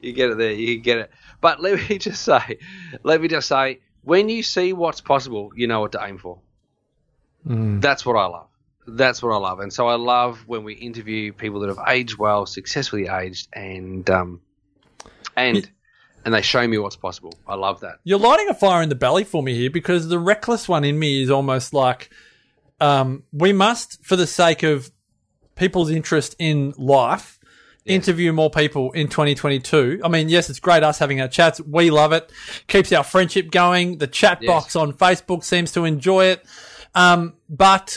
You 0.00 0.12
get 0.12 0.30
it 0.30 0.38
there. 0.38 0.52
You 0.52 0.78
get 0.78 0.98
it. 0.98 1.10
But 1.40 1.60
let 1.60 1.88
me 1.88 1.98
just 1.98 2.22
say, 2.22 2.58
let 3.02 3.20
me 3.20 3.28
just 3.28 3.48
say, 3.48 3.80
when 4.02 4.28
you 4.28 4.42
see 4.42 4.72
what's 4.72 5.00
possible, 5.00 5.52
you 5.54 5.66
know 5.66 5.80
what 5.80 5.92
to 5.92 6.04
aim 6.04 6.18
for. 6.18 6.40
That's 7.80 8.06
what 8.06 8.16
I 8.16 8.26
love. 8.26 8.48
That's 8.86 9.22
what 9.22 9.32
I 9.32 9.36
love. 9.36 9.60
And 9.60 9.72
so 9.72 9.88
I 9.88 9.94
love 9.94 10.44
when 10.46 10.64
we 10.64 10.74
interview 10.74 11.32
people 11.32 11.60
that 11.60 11.68
have 11.68 11.88
aged 11.88 12.18
well, 12.18 12.46
successfully 12.46 13.08
aged, 13.08 13.48
and 13.52 14.08
um, 14.10 14.40
and 15.36 15.70
and 16.24 16.34
they 16.34 16.42
show 16.42 16.66
me 16.66 16.78
what's 16.78 16.96
possible. 16.96 17.32
I 17.46 17.54
love 17.54 17.80
that. 17.80 17.96
You're 18.04 18.18
lighting 18.18 18.48
a 18.48 18.54
fire 18.54 18.82
in 18.82 18.88
the 18.88 18.94
belly 18.94 19.24
for 19.24 19.42
me 19.42 19.54
here 19.54 19.70
because 19.70 20.08
the 20.08 20.18
reckless 20.18 20.68
one 20.68 20.84
in 20.84 20.98
me 20.98 21.22
is 21.22 21.30
almost 21.30 21.72
like 21.72 22.10
um, 22.80 23.22
we 23.32 23.52
must, 23.52 24.04
for 24.04 24.16
the 24.16 24.26
sake 24.26 24.62
of 24.62 24.90
people's 25.54 25.90
interest 25.90 26.34
in 26.38 26.74
life, 26.76 27.38
interview 27.84 28.32
more 28.32 28.50
people 28.50 28.92
in 28.92 29.08
2022. 29.08 30.00
I 30.04 30.08
mean, 30.08 30.28
yes, 30.28 30.48
it's 30.50 30.60
great 30.60 30.82
us 30.82 30.98
having 30.98 31.20
our 31.20 31.28
chats. 31.28 31.60
We 31.60 31.90
love 31.90 32.12
it. 32.12 32.30
Keeps 32.68 32.92
our 32.92 33.04
friendship 33.04 33.50
going. 33.50 33.98
The 33.98 34.06
chat 34.06 34.38
Yes. 34.42 34.48
box 34.48 34.76
on 34.76 34.92
Facebook 34.92 35.44
seems 35.44 35.72
to 35.72 35.84
enjoy 35.84 36.26
it. 36.26 36.44
Um, 36.94 37.34
but 37.48 37.96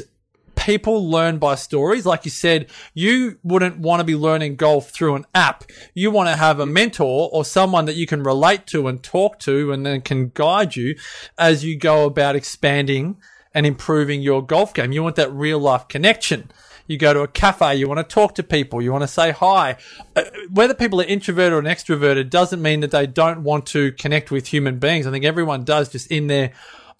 people 0.55 1.09
learn 1.09 1.37
by 1.37 1.55
stories. 1.55 2.05
Like 2.05 2.25
you 2.25 2.31
said, 2.31 2.67
you 2.93 3.37
wouldn't 3.43 3.77
want 3.77 3.99
to 3.99 4.03
be 4.05 4.15
learning 4.15 4.55
golf 4.55 4.89
through 4.89 5.15
an 5.15 5.25
app. 5.35 5.65
You 5.93 6.11
want 6.11 6.29
to 6.29 6.35
have 6.35 6.59
a 6.59 6.65
mentor 6.65 7.29
or 7.31 7.43
someone 7.45 7.85
that 7.85 7.95
you 7.95 8.07
can 8.07 8.23
relate 8.23 8.65
to 8.67 8.87
and 8.87 9.03
talk 9.03 9.37
to 9.39 9.71
and 9.71 9.85
then 9.85 10.01
can 10.01 10.31
guide 10.33 10.75
you 10.75 10.95
as 11.37 11.63
you 11.63 11.77
go 11.77 12.05
about 12.05 12.35
expanding 12.35 13.17
and 13.53 13.65
improving 13.65 14.21
your 14.21 14.41
golf 14.45 14.73
game. 14.73 14.91
You 14.91 15.03
want 15.03 15.15
that 15.17 15.31
real 15.31 15.59
life 15.59 15.87
connection. 15.87 16.51
You 16.87 16.97
go 16.97 17.13
to 17.13 17.21
a 17.21 17.27
cafe, 17.27 17.75
you 17.75 17.87
want 17.87 17.97
to 17.97 18.03
talk 18.03 18.35
to 18.35 18.43
people, 18.43 18.81
you 18.81 18.91
want 18.91 19.01
to 19.03 19.07
say 19.07 19.31
hi. 19.31 19.77
Uh, 20.15 20.23
Whether 20.51 20.73
people 20.75 21.01
are 21.01 21.05
introverted 21.05 21.53
or 21.53 21.61
extroverted 21.63 22.29
doesn't 22.29 22.61
mean 22.61 22.81
that 22.81 22.91
they 22.91 23.07
don't 23.07 23.43
want 23.43 23.65
to 23.67 23.91
connect 23.93 24.29
with 24.29 24.47
human 24.47 24.77
beings. 24.77 25.07
I 25.07 25.11
think 25.11 25.25
everyone 25.25 25.63
does 25.63 25.89
just 25.89 26.11
in 26.11 26.27
their 26.27 26.51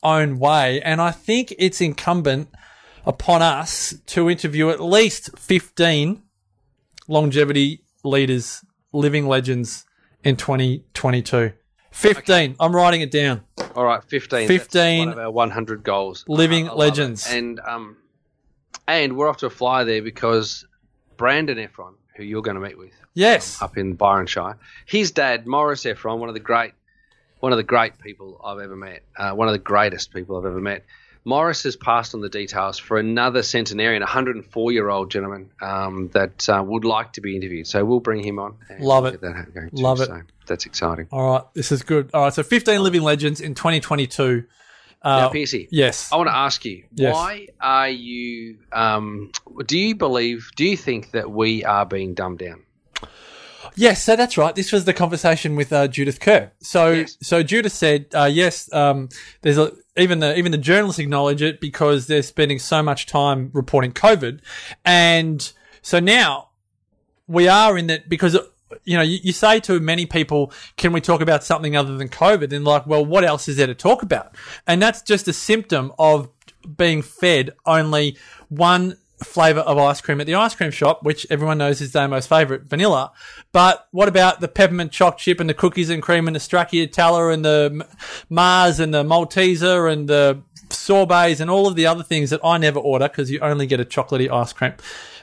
own 0.01 0.39
way. 0.39 0.81
And 0.81 1.01
I 1.01 1.11
think 1.11 1.53
it's 1.59 1.81
incumbent 1.81 2.49
upon 3.05 3.41
us 3.43 3.93
to 4.07 4.29
interview 4.29 4.69
at 4.69 4.79
least 4.81 5.37
15 5.37 6.23
longevity 7.07 7.81
leaders, 8.03 8.65
living 8.91 9.27
legends 9.27 9.85
in 10.23 10.35
2022. 10.35 11.51
15. 11.91 12.55
I'm 12.59 12.75
writing 12.75 13.01
it 13.01 13.11
down. 13.11 13.43
All 13.75 13.85
right, 13.85 14.03
15. 14.03 14.47
15 14.47 14.97
That's 14.97 14.99
one 15.05 15.13
of 15.13 15.19
our 15.25 15.31
100 15.31 15.83
goals. 15.83 16.25
living 16.27 16.65
love 16.65 16.77
legends. 16.77 17.25
it. 17.31 17.37
And 17.37 17.59
um, 17.61 17.97
and 18.87 19.17
we're 19.17 19.29
off 19.29 19.37
to 19.37 19.47
a 19.47 19.49
fly 19.49 19.83
there 19.83 20.01
because 20.01 20.65
Brandon 21.17 21.57
Efron, 21.57 21.93
who 22.15 22.23
you're 22.23 22.41
going 22.41 22.55
to 22.55 22.61
meet 22.61 22.77
with 22.77 22.91
Yes. 23.13 23.61
up 23.61 23.77
in 23.77 23.93
Byron 23.93 24.27
Shire, 24.27 24.57
his 24.85 25.11
dad, 25.11 25.47
Morris 25.47 25.83
Efron, 25.85 26.19
one 26.19 26.29
of 26.29 26.35
the 26.35 26.39
great, 26.41 26.73
one 27.39 27.51
of 27.51 27.57
the 27.57 27.63
great 27.63 27.97
people 27.99 28.39
I've 28.43 28.59
ever 28.59 28.75
met, 28.75 29.03
uh, 29.17 29.31
one 29.31 29.47
of 29.47 29.53
the 29.53 29.59
greatest 29.59 30.13
people 30.13 30.37
I've 30.37 30.45
ever 30.45 30.59
met. 30.61 30.85
Morris 31.27 31.63
has 31.63 31.75
passed 31.75 32.13
on 32.13 32.21
the 32.21 32.29
details 32.29 32.77
for 32.77 32.99
another 32.99 33.41
centenarian, 33.41 34.03
a 34.03 34.05
104 34.05 34.71
year 34.71 34.89
old 34.89 35.09
gentleman 35.09 35.49
um, 35.59 36.09
that 36.13 36.47
uh, 36.47 36.63
would 36.63 36.85
like 36.85 37.13
to 37.13 37.21
be 37.21 37.35
interviewed. 37.35 37.65
So 37.65 37.83
we'll 37.83 37.99
bring 37.99 38.23
him 38.23 38.37
on. 38.37 38.55
And 38.69 38.83
Love 38.83 39.07
it. 39.07 39.13
Get 39.13 39.21
that 39.21 39.53
going 39.53 39.69
too. 39.71 39.81
Love 39.81 40.01
it. 40.01 40.05
So 40.05 40.21
that's 40.45 40.67
exciting. 40.67 41.07
All 41.11 41.31
right. 41.31 41.43
This 41.55 41.71
is 41.71 41.81
good. 41.81 42.11
All 42.13 42.25
right. 42.25 42.33
So 42.33 42.43
15 42.43 42.83
living 42.83 43.01
legends 43.01 43.41
in 43.41 43.55
2022. 43.55 44.43
Uh, 45.01 45.21
now, 45.21 45.29
Piercy, 45.29 45.67
yes. 45.71 46.11
I 46.11 46.17
want 46.17 46.29
to 46.29 46.35
ask 46.35 46.65
you, 46.65 46.83
Yes. 46.95 47.13
why 47.13 47.47
are 47.61 47.89
you? 47.89 48.57
Um, 48.71 49.31
do 49.67 49.77
you 49.77 49.95
believe? 49.95 50.49
Do 50.55 50.65
you 50.65 50.75
think 50.77 51.11
that 51.11 51.29
we 51.31 51.63
are 51.63 51.85
being 51.85 52.13
dumbed 52.15 52.39
down? 52.39 52.63
Yes, 53.77 54.03
so 54.03 54.15
that's 54.15 54.37
right. 54.37 54.55
This 54.55 54.71
was 54.71 54.85
the 54.85 54.93
conversation 54.93 55.55
with 55.57 55.73
uh, 55.73 55.87
Judith 55.89 56.19
Kerr. 56.21 56.51
So, 56.61 56.91
Yes. 56.91 57.17
so 57.21 57.43
Judith 57.43 57.73
said, 57.73 58.05
uh, 58.15 58.29
yes, 58.31 58.71
um, 58.73 59.09
there's 59.41 59.57
a, 59.57 59.73
even 59.97 60.19
the 60.19 60.37
even 60.37 60.51
the 60.51 60.57
journalists 60.57 60.99
acknowledge 60.99 61.41
it 61.41 61.59
because 61.59 62.07
they're 62.07 62.21
spending 62.23 62.57
so 62.59 62.81
much 62.81 63.05
time 63.05 63.49
reporting 63.53 63.91
COVID, 63.91 64.39
and 64.85 65.51
so 65.81 65.99
now 65.99 66.49
we 67.27 67.47
are 67.47 67.77
in 67.77 67.87
that 67.87 68.07
because 68.07 68.37
you 68.83 68.97
know 68.97 69.03
you, 69.03 69.19
you 69.23 69.31
say 69.31 69.59
to 69.61 69.79
many 69.79 70.05
people, 70.05 70.51
"Can 70.77 70.93
we 70.93 71.01
talk 71.01 71.21
about 71.21 71.43
something 71.43 71.75
other 71.75 71.97
than 71.97 72.09
COVID?" 72.09 72.51
And 72.53 72.65
like, 72.65 72.85
well, 72.85 73.05
what 73.05 73.23
else 73.23 73.47
is 73.47 73.57
there 73.57 73.67
to 73.67 73.75
talk 73.75 74.03
about? 74.03 74.35
And 74.67 74.81
that's 74.81 75.01
just 75.01 75.27
a 75.27 75.33
symptom 75.33 75.91
of 75.97 76.29
being 76.77 77.01
fed 77.01 77.51
only 77.65 78.17
one 78.49 78.97
flavor 79.23 79.61
of 79.61 79.77
ice 79.77 80.01
cream 80.01 80.19
at 80.19 80.27
the 80.27 80.35
ice 80.35 80.55
cream 80.55 80.71
shop, 80.71 81.03
which 81.03 81.25
everyone 81.29 81.57
knows 81.57 81.81
is 81.81 81.93
their 81.93 82.07
most 82.07 82.27
favorite, 82.27 82.63
vanilla. 82.63 83.11
But 83.51 83.87
what 83.91 84.07
about 84.07 84.41
the 84.41 84.47
peppermint 84.47 84.91
choc 84.91 85.17
chip 85.17 85.39
and 85.39 85.49
the 85.49 85.53
cookies 85.53 85.89
and 85.89 86.01
cream 86.01 86.27
and 86.27 86.35
the 86.35 86.39
stracciatella 86.39 87.33
and 87.33 87.45
the 87.45 87.87
Mars 88.29 88.79
and 88.79 88.93
the 88.93 89.03
Malteser 89.03 89.91
and 89.91 90.07
the 90.07 90.41
sorbets 90.69 91.39
and 91.39 91.49
all 91.49 91.67
of 91.67 91.75
the 91.75 91.87
other 91.87 92.03
things 92.03 92.31
that 92.31 92.39
I 92.43 92.57
never 92.57 92.79
order 92.79 93.07
because 93.07 93.31
you 93.31 93.39
only 93.39 93.67
get 93.67 93.79
a 93.79 93.85
chocolatey 93.85 94.31
ice 94.31 94.51
cream 94.51 94.73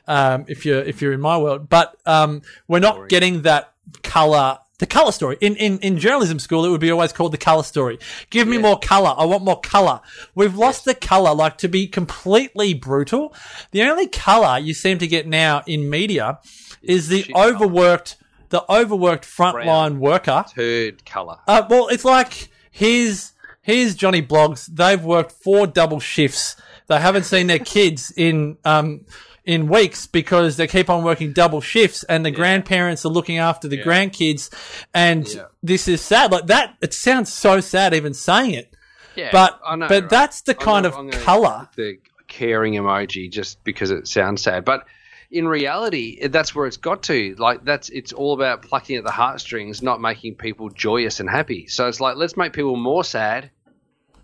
um, 0.06 0.44
if 0.48 0.64
you're 0.64 0.82
if 0.82 1.00
you're 1.02 1.12
in 1.12 1.20
my 1.20 1.38
world. 1.38 1.68
But 1.68 1.96
um, 2.06 2.42
we're 2.68 2.80
not 2.80 3.08
getting 3.08 3.42
that 3.42 3.72
color. 4.02 4.58
The 4.78 4.86
color 4.86 5.12
story 5.12 5.36
in, 5.40 5.54
in 5.56 5.78
in 5.78 5.98
journalism 5.98 6.40
school, 6.40 6.64
it 6.64 6.70
would 6.70 6.80
be 6.80 6.90
always 6.90 7.12
called 7.12 7.32
the 7.32 7.38
color 7.38 7.62
story. 7.62 8.00
Give 8.30 8.48
me 8.48 8.58
more 8.58 8.78
color. 8.78 9.14
I 9.16 9.24
want 9.26 9.44
more 9.44 9.60
color. 9.60 10.00
We've 10.34 10.56
lost 10.56 10.84
the 10.84 10.94
color. 10.94 11.32
Like 11.34 11.56
to 11.58 11.68
be 11.68 11.86
completely 11.86 12.74
brutal, 12.74 13.32
the 13.70 13.82
only 13.84 14.08
color 14.08 14.58
you 14.58 14.74
seem 14.74 14.98
to 14.98 15.06
get 15.06 15.28
now 15.28 15.62
in 15.66 15.88
media 15.88 16.40
is 16.82 17.06
the 17.06 17.22
Shit 17.22 17.36
overworked, 17.36 18.16
the 18.48 18.64
overworked 18.68 19.24
frontline 19.24 19.98
worker. 19.98 20.44
Turd 20.52 21.04
color. 21.04 21.38
Uh, 21.46 21.62
well, 21.70 21.86
it's 21.86 22.04
like 22.04 22.48
here's 22.72 23.34
here's 23.60 23.94
Johnny 23.94 24.22
Blogs. 24.22 24.66
They've 24.66 25.02
worked 25.02 25.30
four 25.30 25.68
double 25.68 26.00
shifts. 26.00 26.56
They 26.88 26.98
haven't 26.98 27.24
seen 27.24 27.46
their 27.46 27.60
kids 27.60 28.12
in 28.16 28.58
um 28.64 29.06
in 29.44 29.66
weeks 29.68 30.06
because 30.06 30.56
they 30.56 30.66
keep 30.66 30.88
on 30.88 31.02
working 31.02 31.32
double 31.32 31.60
shifts, 31.60 32.04
and 32.04 32.24
the 32.24 32.30
grandparents 32.30 33.04
are 33.04 33.08
looking 33.10 33.38
after 33.38 33.66
the 33.68 33.82
grandkids. 33.82 34.50
And 34.94 35.26
Yeah. 35.28 35.42
this 35.62 35.88
is 35.88 36.00
sad. 36.00 36.30
Like 36.32 36.46
that, 36.46 36.76
it 36.80 36.94
sounds 36.94 37.32
so 37.32 37.60
sad 37.60 37.92
even 37.94 38.14
saying 38.14 38.54
it. 38.54 38.74
Yeah, 39.16 39.28
But 39.32 39.60
I 39.66 39.76
know, 39.76 39.88
but 39.88 40.02
right? 40.02 40.10
that's 40.10 40.40
the 40.42 40.54
kind 40.54 40.90
gonna- 40.90 41.08
of 41.08 41.22
color. 41.24 41.68
The 41.76 41.98
caring 42.28 42.74
emoji, 42.74 43.30
just 43.30 43.62
because 43.64 43.90
it 43.90 44.08
sounds 44.08 44.42
sad, 44.42 44.64
but 44.64 44.86
in 45.30 45.46
reality, 45.48 46.26
that's 46.28 46.54
where 46.54 46.66
it's 46.66 46.76
got 46.78 47.02
to. 47.04 47.34
Like 47.38 47.64
that's 47.64 47.88
it's 47.90 48.12
all 48.12 48.32
about 48.34 48.62
plucking 48.62 48.96
at 48.96 49.04
the 49.04 49.10
heartstrings, 49.10 49.82
not 49.82 50.00
making 50.00 50.36
people 50.36 50.70
joyous 50.70 51.20
and 51.20 51.28
happy. 51.28 51.66
So 51.66 51.88
it's 51.88 52.00
like 52.00 52.16
let's 52.16 52.36
make 52.36 52.52
people 52.54 52.76
more 52.76 53.02
sad, 53.04 53.50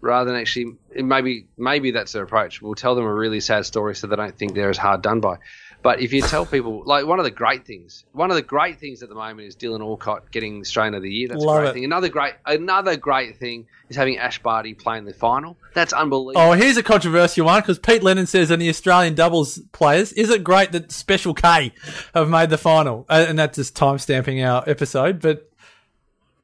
rather 0.01 0.31
than 0.31 0.41
actually 0.41 0.77
maybe 0.95 1.47
maybe 1.57 1.91
that's 1.91 2.13
their 2.13 2.23
approach. 2.23 2.63
We'll 2.63 2.75
tell 2.75 2.95
them 2.95 3.05
a 3.05 3.15
really 3.15 3.41
sad 3.41 3.67
story 3.67 3.95
so 3.95 4.07
they 4.07 4.17
don't 4.17 4.37
think 4.37 4.55
they're 4.55 4.71
as 4.71 4.79
hard 4.79 5.03
done 5.03 5.21
by. 5.21 5.39
But 5.81 6.01
if 6.01 6.13
you 6.13 6.23
tell 6.23 6.45
people, 6.45 6.83
like 6.85 7.07
one 7.07 7.21
of 7.21 7.25
the 7.25 7.31
great 7.31 7.65
things, 7.65 8.05
one 8.13 8.31
of 8.31 8.37
the 8.37 8.43
great 8.43 8.81
things 8.81 9.03
at 9.03 9.09
the 9.09 9.15
moment 9.15 9.47
is 9.47 9.55
Dylan 9.55 9.81
Alcott 9.81 10.31
getting 10.33 10.61
Australian 10.61 10.95
of 10.95 11.03
the 11.03 11.11
Year. 11.11 11.29
That's 11.29 11.45
Love 11.45 11.57
a 11.57 11.61
great 11.61 11.71
it. 11.71 11.73
thing. 11.75 11.85
Another 11.85 12.09
great, 12.09 12.35
another 12.45 12.97
great 12.97 13.37
thing 13.37 13.67
is 13.89 13.95
having 13.95 14.19
Ash 14.19 14.43
Barty 14.43 14.75
playing 14.75 15.05
the 15.05 15.13
final. 15.13 15.57
That's 15.75 15.93
unbelievable. 15.93 16.51
Oh, 16.51 16.53
here's 16.53 16.77
a 16.77 16.83
controversial 16.83 17.47
one 17.47 17.61
because 17.61 17.79
Pete 17.79 18.03
Lennon 18.03 18.27
says 18.27 18.51
in 18.51 18.59
the 18.59 18.69
Australian 18.69 19.15
doubles 19.15 19.61
players, 19.71 20.13
is 20.15 20.31
it 20.31 20.43
great 20.43 20.73
that 20.73 20.91
Special 20.91 21.33
K 21.33 21.73
have 22.13 22.29
made 22.29 22.51
the 22.51 22.59
final? 22.59 23.07
Uh, 23.09 23.27
and 23.29 23.39
that's 23.39 23.57
just 23.57 23.77
time 23.77 23.99
stamping 23.99 24.43
our 24.43 24.65
episode. 24.69 25.21
But 25.21 25.49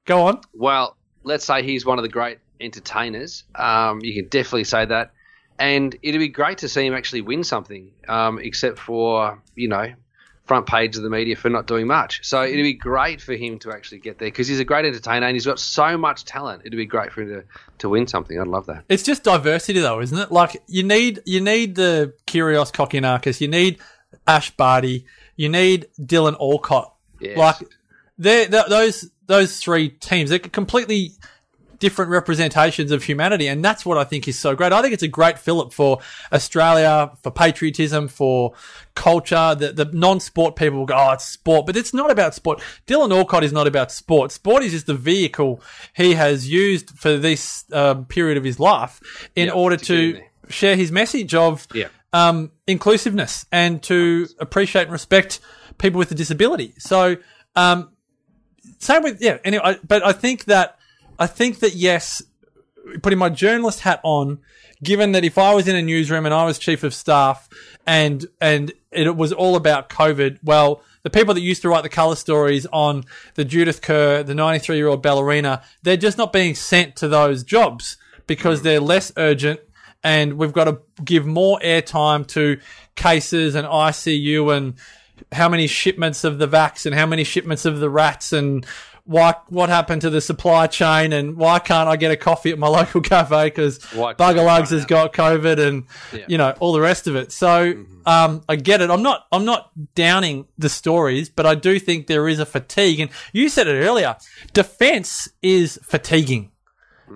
go 0.05 0.27
on. 0.27 0.43
Well, 0.53 0.97
let's 1.25 1.45
say 1.45 1.65
he's 1.65 1.85
one 1.85 1.99
of 1.99 2.03
the 2.03 2.09
great 2.09 2.39
entertainers. 2.65 3.45
Um, 3.55 4.01
you 4.03 4.15
can 4.15 4.29
definitely 4.29 4.65
say 4.65 4.85
that. 4.87 5.13
And 5.59 5.97
it'd 6.03 6.19
be 6.19 6.29
great 6.29 6.59
to 6.59 6.69
see 6.69 6.85
him 6.87 6.95
actually 6.95 7.21
win 7.21 7.45
something, 7.45 7.93
um, 8.09 8.41
except 8.41 8.79
for, 8.79 9.41
you 9.55 9.69
know, 9.69 9.93
front 10.47 10.67
page 10.67 10.97
of 10.97 11.03
the 11.03 11.09
media 11.09 11.37
for 11.37 11.49
not 11.49 11.67
doing 11.67 11.87
much. 11.87 12.27
So 12.27 12.43
it'd 12.43 12.57
be 12.57 12.75
great 12.75 13.21
for 13.21 13.35
him 13.35 13.59
to 13.61 13.73
actually 13.73 14.01
get 14.01 14.19
there 14.19 14.29
because 14.29 14.47
he's 14.47 14.61
a 14.61 14.65
great 14.65 14.85
entertainer 14.85 15.27
and 15.27 15.35
he's 15.35 15.47
got 15.47 15.59
so 15.59 15.97
much 15.97 16.25
talent. 16.25 16.63
It'd 16.65 16.77
be 16.77 16.87
great 16.87 17.13
for 17.13 17.23
him 17.23 17.29
to, 17.29 17.45
to 17.79 17.89
win 17.89 18.07
something. 18.07 18.39
I'd 18.39 18.47
love 18.47 18.67
that. 18.67 18.85
It's 18.89 19.03
just 19.03 19.23
diversity, 19.23 19.81
though, 19.81 20.01
isn't 20.01 20.19
it? 20.19 20.31
Like 20.31 20.63
you 20.67 20.83
need 20.83 21.21
you 21.25 21.41
need 21.41 21.77
the 21.77 22.15
Kyrgios 22.27 22.73
Kokinakis, 22.73 23.41
you 23.41 23.49
need 23.49 23.79
Ash 24.27 24.51
Barty, 24.51 25.07
you 25.37 25.49
need 25.49 25.87
Dylan 26.01 26.39
Alcott. 26.41 26.95
Yes. 27.21 27.39
Like 27.39 27.57
they're, 28.19 28.49
th 28.49 28.67
those 28.69 29.11
those 29.27 29.59
three 29.59 29.89
teams, 29.89 30.31
they're 30.31 30.39
completely 30.39 31.13
different 31.79 32.11
representations 32.11 32.91
of 32.91 33.05
humanity, 33.05 33.47
and 33.47 33.65
that's 33.65 33.85
what 33.85 33.99
I 33.99 34.05
think 34.05 34.29
is 34.29 34.39
so 34.39 34.55
great. 34.55 34.73
I 34.73 34.83
think 34.83 34.95
it's 34.95 35.03
a 35.03 35.09
great 35.09 35.39
fillip 35.39 35.73
for 35.73 36.01
Australia, 36.33 37.11
for 37.23 37.31
patriotism, 37.31 38.09
for 38.09 38.55
culture. 38.95 39.55
The, 39.55 39.73
the 39.73 39.85
non-sport 39.87 40.57
people 40.57 40.79
will 40.79 40.87
go, 40.87 40.97
"Oh, 40.97 41.13
it's 41.13 41.25
sport," 41.25 41.67
but 41.67 41.77
it's 41.77 41.95
not 41.95 42.11
about 42.11 42.35
sport. 42.35 42.63
Dylan 42.87 43.17
Alcott 43.17 43.45
is 43.45 43.53
not 43.53 43.67
about 43.67 43.93
sport. 43.93 44.33
Sport 44.33 44.63
is 44.63 44.73
just 44.73 44.87
the 44.87 44.95
vehicle 44.95 45.61
he 45.95 46.15
has 46.15 46.49
used 46.49 46.91
for 46.91 47.17
this 47.17 47.65
um, 47.73 48.05
period 48.07 48.37
of 48.37 48.45
his 48.45 48.59
life 48.61 49.01
in 49.35 49.51
order 49.51 49.77
to 49.77 49.83
get 49.83 50.07
in 50.07 50.13
to 50.13 50.19
there. 50.19 50.51
share 50.51 50.77
his 50.77 50.93
message 50.93 51.35
of 51.35 51.67
um, 52.13 52.53
inclusiveness 52.67 53.45
and 53.51 53.83
to 53.83 54.29
appreciate 54.39 54.83
and 54.83 54.93
respect 54.93 55.41
people 55.79 55.99
with 55.99 56.11
a 56.13 56.15
disability. 56.15 56.75
So, 56.79 57.17
um, 57.57 57.91
same 58.79 59.03
with 59.03 59.21
yeah. 59.21 59.39
Anyway, 59.45 59.63
I, 59.65 59.79
but 59.87 60.05
I 60.05 60.13
think 60.13 60.45
that 60.45 60.79
I 61.19 61.27
think 61.27 61.61
that 61.61 61.75
yes, 61.75 62.23
putting 63.03 63.19
my 63.19 63.29
journalist 63.29 63.81
hat 63.81 64.01
on, 64.03 64.39
given 64.83 65.13
that 65.13 65.25
if 65.25 65.39
I 65.39 65.55
was 65.55 65.69
in 65.69 65.77
a 65.77 65.83
newsroom 65.83 66.27
and 66.27 66.35
I 66.35 66.45
was 66.45 66.59
chief 66.59 66.83
of 66.83 66.95
staff 66.95 67.49
and 67.87 68.27
and 68.41 68.73
it 68.91 69.17
was 69.17 69.33
all 69.33 69.57
about 69.57 69.89
COVID, 69.89 70.39
well, 70.43 70.83
the 71.03 71.11
people 71.11 71.35
that 71.35 71.41
used 71.41 71.63
to 71.63 71.69
write 71.69 71.83
the 71.83 71.89
color 71.89 72.17
stories 72.17 72.67
on 72.67 73.05
the 73.35 73.45
Judith 73.45 73.83
Kerr, 73.83 74.23
the 74.23 74.35
93 74.35 74.77
year 74.77 74.89
old 74.89 75.03
ballerina, 75.03 75.63
they're 75.83 75.97
just 75.97 76.19
not 76.19 76.33
being 76.33 76.55
sent 76.55 76.97
to 76.97 77.09
those 77.09 77.45
jobs 77.45 77.97
because 78.27 78.63
they're 78.63 78.81
less 78.81 79.13
urgent 79.17 79.61
and 80.03 80.35
we've 80.35 80.53
got 80.53 80.65
to 80.65 80.81
give 81.03 81.27
more 81.27 81.59
airtime 81.61 82.27
to 82.29 82.59
cases 82.95 83.55
and 83.55 83.67
ICU 83.67 84.55
and 84.57 84.75
how 85.33 85.49
many 85.49 85.67
shipments 85.67 86.25
of 86.25 86.39
the 86.39 86.47
vax 86.49 86.87
and 86.87 86.95
how 86.95 87.07
many 87.07 87.25
shipments 87.25 87.65
of 87.65 87.81
the 87.81 87.91
rats 87.91 88.33
and 88.33 88.67
why 89.07 89.35
what 89.49 89.69
happened 89.69 90.01
to 90.01 90.11
the 90.11 90.21
supply 90.21 90.67
chain 90.67 91.13
and 91.13 91.37
why 91.37 91.59
can't 91.59 91.89
I 91.89 91.97
get 91.97 92.11
a 92.11 92.17
coffee 92.17 92.51
at 92.51 92.59
my 92.59 92.69
local 92.79 93.01
cafe 93.03 93.47
because 93.47 93.79
Bugger 94.17 94.45
Lugs 94.45 94.71
has 94.71 94.87
got 94.87 95.13
COVID 95.13 95.59
and 95.59 95.85
you 96.29 96.39
know 96.39 96.55
all 96.59 96.73
the 96.73 96.81
rest 96.81 97.07
of 97.07 97.15
it. 97.15 97.31
So 97.31 97.85
um, 98.07 98.43
I 98.49 98.57
get 98.57 98.81
it. 98.81 98.91
I'm 98.91 99.03
not 99.03 99.27
I'm 99.31 99.45
not 99.45 99.71
downing 99.95 100.47
the 100.57 100.69
stories, 100.69 101.29
but 101.29 101.45
I 101.45 101.55
do 101.55 101.79
think 101.79 102.07
there 102.07 102.29
is 102.29 102.39
a 102.39 102.47
fatigue. 102.47 103.01
And 103.01 103.11
you 103.33 103.49
said 103.49 103.67
it 103.67 103.83
earlier. 103.83 104.17
Defense 104.53 105.29
is 105.43 105.79
fatiguing. 105.83 106.51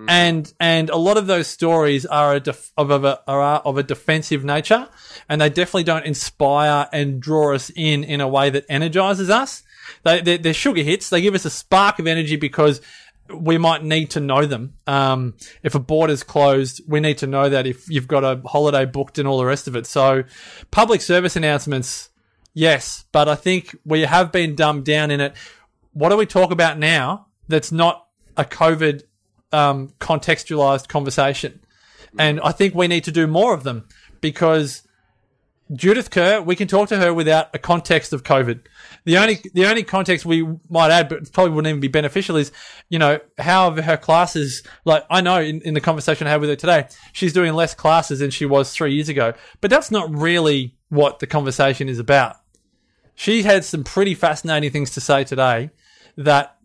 And 0.06 0.52
and 0.60 0.90
a 0.90 0.96
lot 0.96 1.16
of 1.16 1.26
those 1.26 1.46
stories 1.46 2.04
are 2.04 2.34
a 2.34 2.40
def- 2.40 2.72
of, 2.76 2.90
of 2.90 3.04
a 3.04 3.20
are 3.26 3.56
of 3.60 3.78
a 3.78 3.82
defensive 3.82 4.44
nature, 4.44 4.86
and 5.28 5.40
they 5.40 5.48
definitely 5.48 5.84
don't 5.84 6.04
inspire 6.04 6.88
and 6.92 7.20
draw 7.20 7.54
us 7.54 7.70
in 7.74 8.04
in 8.04 8.20
a 8.20 8.28
way 8.28 8.50
that 8.50 8.66
energizes 8.68 9.30
us. 9.30 9.62
They 10.04 10.20
they're, 10.20 10.38
they're 10.38 10.54
sugar 10.54 10.82
hits. 10.82 11.10
They 11.10 11.20
give 11.20 11.34
us 11.34 11.44
a 11.44 11.50
spark 11.50 11.98
of 11.98 12.06
energy 12.06 12.36
because 12.36 12.80
we 13.32 13.58
might 13.58 13.84
need 13.84 14.10
to 14.10 14.20
know 14.20 14.46
them. 14.46 14.74
Um, 14.86 15.34
if 15.62 15.74
a 15.74 15.78
border's 15.78 16.22
closed, 16.22 16.80
we 16.88 17.00
need 17.00 17.18
to 17.18 17.26
know 17.26 17.48
that. 17.48 17.66
If 17.66 17.88
you've 17.88 18.08
got 18.08 18.24
a 18.24 18.40
holiday 18.46 18.86
booked 18.86 19.18
and 19.18 19.28
all 19.28 19.38
the 19.38 19.46
rest 19.46 19.68
of 19.68 19.76
it, 19.76 19.86
so 19.86 20.24
public 20.70 21.00
service 21.00 21.36
announcements, 21.36 22.08
yes, 22.54 23.04
but 23.12 23.28
I 23.28 23.34
think 23.34 23.76
we 23.84 24.02
have 24.02 24.32
been 24.32 24.54
dumbed 24.54 24.84
down 24.84 25.10
in 25.10 25.20
it. 25.20 25.34
What 25.92 26.08
do 26.10 26.16
we 26.16 26.26
talk 26.26 26.50
about 26.50 26.78
now? 26.78 27.26
That's 27.48 27.72
not 27.72 28.06
a 28.36 28.44
COVID 28.44 29.02
um, 29.52 29.94
contextualized 30.00 30.88
conversation. 30.88 31.60
And 32.18 32.40
I 32.40 32.52
think 32.52 32.74
we 32.74 32.88
need 32.88 33.04
to 33.04 33.12
do 33.12 33.26
more 33.26 33.52
of 33.52 33.64
them 33.64 33.86
because 34.20 34.82
Judith 35.72 36.10
Kerr, 36.10 36.40
we 36.40 36.56
can 36.56 36.66
talk 36.66 36.88
to 36.88 36.96
her 36.96 37.12
without 37.12 37.54
a 37.54 37.58
context 37.58 38.12
of 38.12 38.22
COVID. 38.22 38.60
The 39.04 39.18
only 39.18 39.38
the 39.52 39.66
only 39.66 39.82
context 39.82 40.24
we 40.24 40.46
might 40.68 40.90
add, 40.90 41.08
but 41.08 41.30
probably 41.32 41.52
wouldn't 41.52 41.70
even 41.70 41.80
be 41.80 41.88
beneficial, 41.88 42.36
is 42.36 42.52
you 42.88 42.98
know 42.98 43.20
how 43.38 43.70
her 43.70 43.96
classes. 43.96 44.62
Like 44.84 45.04
I 45.10 45.20
know 45.20 45.40
in, 45.40 45.60
in 45.62 45.74
the 45.74 45.80
conversation 45.80 46.26
I 46.26 46.30
had 46.30 46.40
with 46.40 46.50
her 46.50 46.56
today, 46.56 46.88
she's 47.12 47.32
doing 47.32 47.52
less 47.52 47.74
classes 47.74 48.20
than 48.20 48.30
she 48.30 48.46
was 48.46 48.72
three 48.72 48.94
years 48.94 49.08
ago. 49.08 49.34
But 49.60 49.70
that's 49.70 49.90
not 49.90 50.14
really 50.14 50.74
what 50.88 51.18
the 51.18 51.26
conversation 51.26 51.88
is 51.88 51.98
about. 51.98 52.36
She 53.14 53.42
had 53.42 53.64
some 53.64 53.84
pretty 53.84 54.14
fascinating 54.14 54.70
things 54.70 54.90
to 54.92 55.00
say 55.00 55.24
today 55.24 55.70
that 56.16 56.56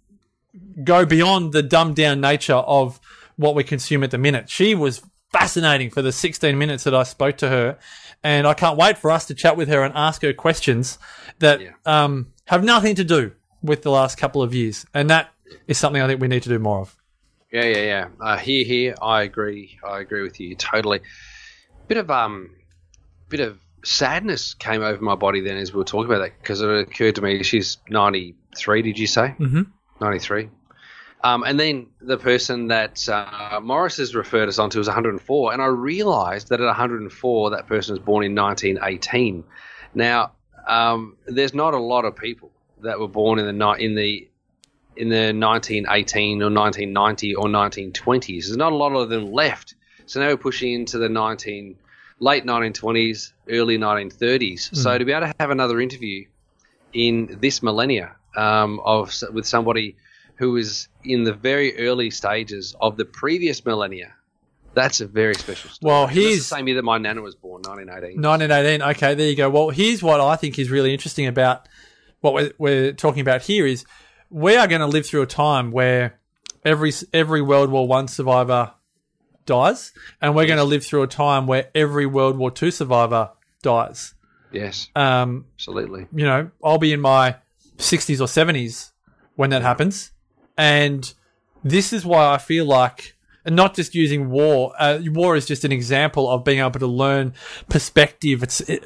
go 0.83 1.05
beyond 1.05 1.51
the 1.51 1.63
dumbed 1.63 1.95
down 1.95 2.21
nature 2.21 2.53
of 2.53 2.99
what 3.35 3.55
we 3.55 3.63
consume 3.63 4.03
at 4.03 4.11
the 4.11 4.17
minute. 4.17 4.49
She 4.49 4.75
was 4.75 5.01
fascinating 5.31 5.89
for 5.89 6.01
the 6.01 6.11
16 6.11 6.57
minutes 6.57 6.83
that 6.83 6.93
I 6.93 7.03
spoke 7.03 7.37
to 7.37 7.49
her. 7.49 7.77
And 8.23 8.47
I 8.47 8.53
can't 8.53 8.77
wait 8.77 8.97
for 8.97 9.11
us 9.11 9.25
to 9.27 9.33
chat 9.33 9.57
with 9.57 9.67
her 9.67 9.83
and 9.83 9.93
ask 9.95 10.21
her 10.21 10.33
questions 10.33 10.97
that 11.39 11.59
Yeah. 11.61 11.71
um, 11.85 12.31
have 12.45 12.63
nothing 12.63 12.95
to 12.95 13.03
do 13.03 13.31
with 13.61 13.81
the 13.83 13.91
last 13.91 14.17
couple 14.17 14.41
of 14.41 14.53
years. 14.53 14.85
And 14.93 15.09
that 15.09 15.31
is 15.67 15.77
something 15.77 16.01
I 16.01 16.07
think 16.07 16.21
we 16.21 16.27
need 16.27 16.43
to 16.43 16.49
do 16.49 16.59
more 16.59 16.79
of. 16.79 16.95
Yeah, 17.51 17.65
yeah, 17.65 17.77
yeah. 17.83 18.07
Uh, 18.19 18.37
here, 18.37 18.65
here, 18.65 18.95
I 19.01 19.23
agree. 19.23 19.77
I 19.87 19.99
agree 19.99 20.23
with 20.23 20.39
you 20.39 20.55
totally. 20.55 21.01
Bit 21.87 21.97
of 21.97 22.09
um, 22.09 22.49
bit 23.29 23.41
of 23.41 23.59
sadness 23.83 24.53
came 24.53 24.81
over 24.81 25.03
my 25.03 25.15
body 25.15 25.41
then 25.41 25.57
as 25.57 25.73
we 25.73 25.77
were 25.77 25.83
talking 25.83 26.09
about 26.11 26.19
that 26.23 26.31
because 26.41 26.61
it 26.61 26.69
occurred 26.69 27.15
to 27.15 27.21
me 27.21 27.43
she's 27.43 27.77
ninety 27.89 28.35
three. 28.55 28.81
Did 28.81 28.97
you 28.97 29.05
say 29.07 29.35
Mhm. 29.39 29.67
ninety 29.99 30.19
three? 30.19 30.49
Um, 31.23 31.43
and 31.43 31.57
then 31.57 31.87
the 32.01 32.17
person 32.17 32.67
that 32.67 33.07
uh, 33.07 33.61
Morris 33.63 33.97
has 33.97 34.13
referred 34.13 34.49
us 34.49 34.59
on 34.59 34.69
to 34.71 34.79
is 34.79 34.87
104, 34.87 35.53
and 35.53 35.61
I 35.61 35.67
realised 35.67 36.49
that 36.49 36.59
at 36.59 36.65
104, 36.65 37.49
that 37.51 37.67
person 37.67 37.93
was 37.93 38.03
born 38.03 38.25
in 38.25 38.35
1918. 38.35 39.45
Now, 39.95 40.33
um, 40.67 41.15
there's 41.25 41.53
not 41.53 41.73
a 41.73 41.79
lot 41.79 42.03
of 42.03 42.17
people 42.17 42.51
that 42.81 42.99
were 42.99 43.07
born 43.07 43.39
in 43.39 43.45
the 43.45 43.71
in 43.75 43.95
the 43.95 44.27
in 44.95 45.09
the 45.09 45.33
1918 45.33 46.41
or 46.41 46.51
1990 46.51 47.35
or 47.35 47.45
1920s. 47.45 48.27
There's 48.27 48.57
not 48.57 48.73
a 48.73 48.75
lot 48.75 48.93
of 48.93 49.09
them 49.09 49.31
left. 49.31 49.75
So 50.05 50.19
now 50.19 50.27
we're 50.27 50.37
pushing 50.37 50.73
into 50.73 50.97
the 50.97 51.09
19 51.09 51.77
late 52.19 52.45
1920s, 52.45 53.31
early 53.49 53.77
1930s. 53.77 54.75
So 54.75 54.97
to 54.97 55.05
be 55.05 55.11
able 55.11 55.27
to 55.27 55.33
have 55.39 55.49
another 55.49 55.79
interview 55.79 56.25
in 56.91 57.37
this 57.41 57.63
millennia 57.63 58.15
um, 58.35 58.79
of 58.83 59.13
with 59.31 59.47
somebody 59.47 59.95
who 60.43 60.57
is 60.57 60.89
in 61.03 61.23
the 61.23 61.33
very 61.33 61.87
early 61.87 62.09
stages 62.09 62.75
of 62.81 62.97
the 62.97 63.05
previous 63.05 63.65
millennia, 63.65 64.13
that's 64.73 64.99
a 65.01 65.05
very 65.07 65.35
special 65.35 65.69
story. 65.69 65.89
Well, 65.89 66.07
that's 66.07 66.15
the 66.17 66.37
same 66.39 66.67
year 66.67 66.75
that 66.77 66.83
my 66.83 66.97
nana 66.97 67.21
was 67.21 67.35
born, 67.35 67.61
1918. 67.61 68.21
1918. 68.21 68.81
Okay, 68.95 69.13
there 69.15 69.29
you 69.29 69.35
go. 69.35 69.49
Well, 69.49 69.69
here's 69.69 70.03
what 70.03 70.19
I 70.19 70.35
think 70.35 70.59
is 70.59 70.69
really 70.69 70.91
interesting 70.91 71.27
about 71.27 71.67
what 72.21 72.33
we're, 72.33 72.51
we're 72.57 72.91
talking 72.93 73.21
about 73.21 73.43
here 73.43 73.65
is 73.65 73.85
we 74.29 74.55
are 74.57 74.67
going 74.67 74.81
to 74.81 74.87
live 74.87 75.05
through 75.05 75.21
a 75.21 75.27
time 75.27 75.71
where 75.71 76.19
every 76.65 76.91
every 77.13 77.41
World 77.41 77.69
War 77.69 77.87
One 77.87 78.07
survivor 78.07 78.73
dies, 79.45 79.93
and 80.21 80.35
we're 80.35 80.47
going 80.47 80.57
to 80.57 80.63
live 80.63 80.83
through 80.85 81.03
a 81.03 81.07
time 81.07 81.47
where 81.47 81.69
every 81.75 82.05
World 82.05 82.37
War 82.37 82.51
Two 82.51 82.71
survivor 82.71 83.31
dies. 83.61 84.13
Yes, 84.51 84.87
Um, 84.95 85.45
absolutely. 85.55 86.07
you 86.13 86.25
know, 86.25 86.51
I'll 86.63 86.77
be 86.77 86.93
in 86.93 87.01
my 87.01 87.37
60s 87.77 88.19
or 88.21 88.27
70s 88.27 88.91
when 89.35 89.49
that 89.49 89.63
happens. 89.63 90.11
And 90.57 91.11
this 91.63 91.93
is 91.93 92.05
why 92.05 92.33
I 92.33 92.37
feel 92.37 92.65
like, 92.65 93.15
and 93.45 93.55
not 93.55 93.75
just 93.75 93.95
using 93.95 94.29
war, 94.29 94.73
uh, 94.79 94.99
war 95.05 95.35
is 95.35 95.45
just 95.45 95.65
an 95.65 95.71
example 95.71 96.29
of 96.29 96.43
being 96.43 96.59
able 96.59 96.79
to 96.79 96.87
learn 96.87 97.33
perspective 97.69 98.43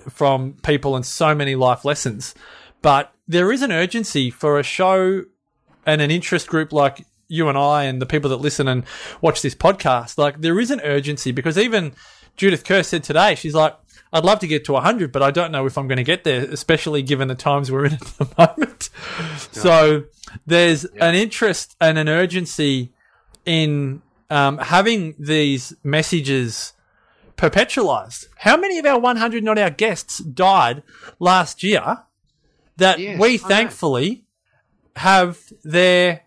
from 0.09 0.53
people 0.63 0.95
and 0.95 1.05
so 1.05 1.35
many 1.35 1.55
life 1.55 1.85
lessons. 1.85 2.33
But 2.81 3.13
there 3.27 3.51
is 3.51 3.61
an 3.61 3.71
urgency 3.71 4.29
for 4.29 4.59
a 4.59 4.63
show 4.63 5.23
and 5.85 6.01
an 6.01 6.11
interest 6.11 6.47
group 6.47 6.71
like 6.71 7.05
you 7.27 7.49
and 7.49 7.57
I 7.57 7.83
and 7.83 8.01
the 8.01 8.05
people 8.05 8.29
that 8.29 8.37
listen 8.37 8.67
and 8.67 8.85
watch 9.21 9.41
this 9.41 9.55
podcast. 9.55 10.17
Like, 10.17 10.41
there 10.41 10.59
is 10.59 10.71
an 10.71 10.81
urgency 10.81 11.31
because 11.31 11.57
even 11.57 11.93
Judith 12.35 12.63
Kerr 12.63 12.83
said 12.83 13.03
today, 13.03 13.35
she's 13.35 13.55
like, 13.55 13.75
I'd 14.13 14.23
love 14.23 14.39
to 14.39 14.47
get 14.47 14.63
to 14.65 14.73
100, 14.73 15.11
but 15.11 15.21
I 15.21 15.31
don't 15.31 15.51
know 15.51 15.65
if 15.65 15.77
I'm 15.77 15.87
going 15.87 15.97
to 15.97 16.03
get 16.03 16.23
there, 16.23 16.43
especially 16.45 17.01
given 17.01 17.27
the 17.27 17.35
times 17.35 17.71
we're 17.71 17.85
in 17.85 17.93
at 17.93 17.99
the 18.01 18.27
moment. 18.37 18.89
So 19.51 20.05
there's 20.45 20.85
an 20.85 21.15
interest 21.15 21.75
and 21.81 21.97
an 21.97 22.07
urgency 22.07 22.93
in 23.45 24.01
um, 24.29 24.57
having 24.59 25.15
these 25.19 25.73
messages 25.83 26.73
perpetualized. 27.37 28.27
How 28.37 28.57
many 28.57 28.79
of 28.79 28.85
our 28.85 28.99
100 28.99 29.43
not 29.43 29.57
our 29.57 29.69
guests 29.69 30.19
died 30.19 30.83
last 31.19 31.63
year 31.63 32.03
that 32.77 32.99
Yes, 32.99 33.19
we 33.19 33.37
thankfully 33.37 34.23
have 34.95 35.39
their 35.63 36.21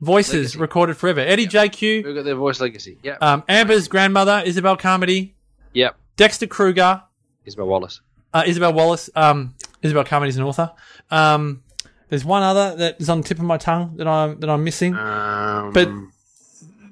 voices 0.00 0.34
Legacy. 0.34 0.58
recorded 0.58 0.96
forever? 0.96 1.20
Eddie 1.20 1.46
Jaku, 1.46 2.04
We've 2.04 2.14
got 2.14 2.24
their 2.24 2.34
voice 2.36 2.60
legacy. 2.60 2.98
Yep. 3.02 3.22
um, 3.22 3.42
Amber's 3.48 3.88
grandmother, 3.88 4.42
Isabel 4.44 4.76
Carmody, 4.76 5.34
yep. 5.72 5.96
Dexter 6.18 6.46
Kruger, 6.46 7.02
Isabel 7.46 7.66
Wallace. 7.66 8.02
uh, 8.34 8.42
Isabel 8.46 8.74
Wallace. 8.74 9.08
Um, 9.16 9.54
Isabel 9.82 10.04
Carmody's 10.04 10.36
an 10.36 10.42
author. 10.44 10.70
Um, 11.10 11.62
there's 12.10 12.24
one 12.24 12.42
other 12.42 12.76
that 12.76 13.00
is 13.00 13.08
on 13.08 13.22
the 13.22 13.26
tip 13.28 13.38
of 13.38 13.44
my 13.44 13.56
tongue 13.56 13.96
that 13.96 14.06
I'm 14.06 14.38
that 14.40 14.50
I'm 14.50 14.62
missing. 14.64 14.94
Um, 14.94 15.72
But- 15.72 15.88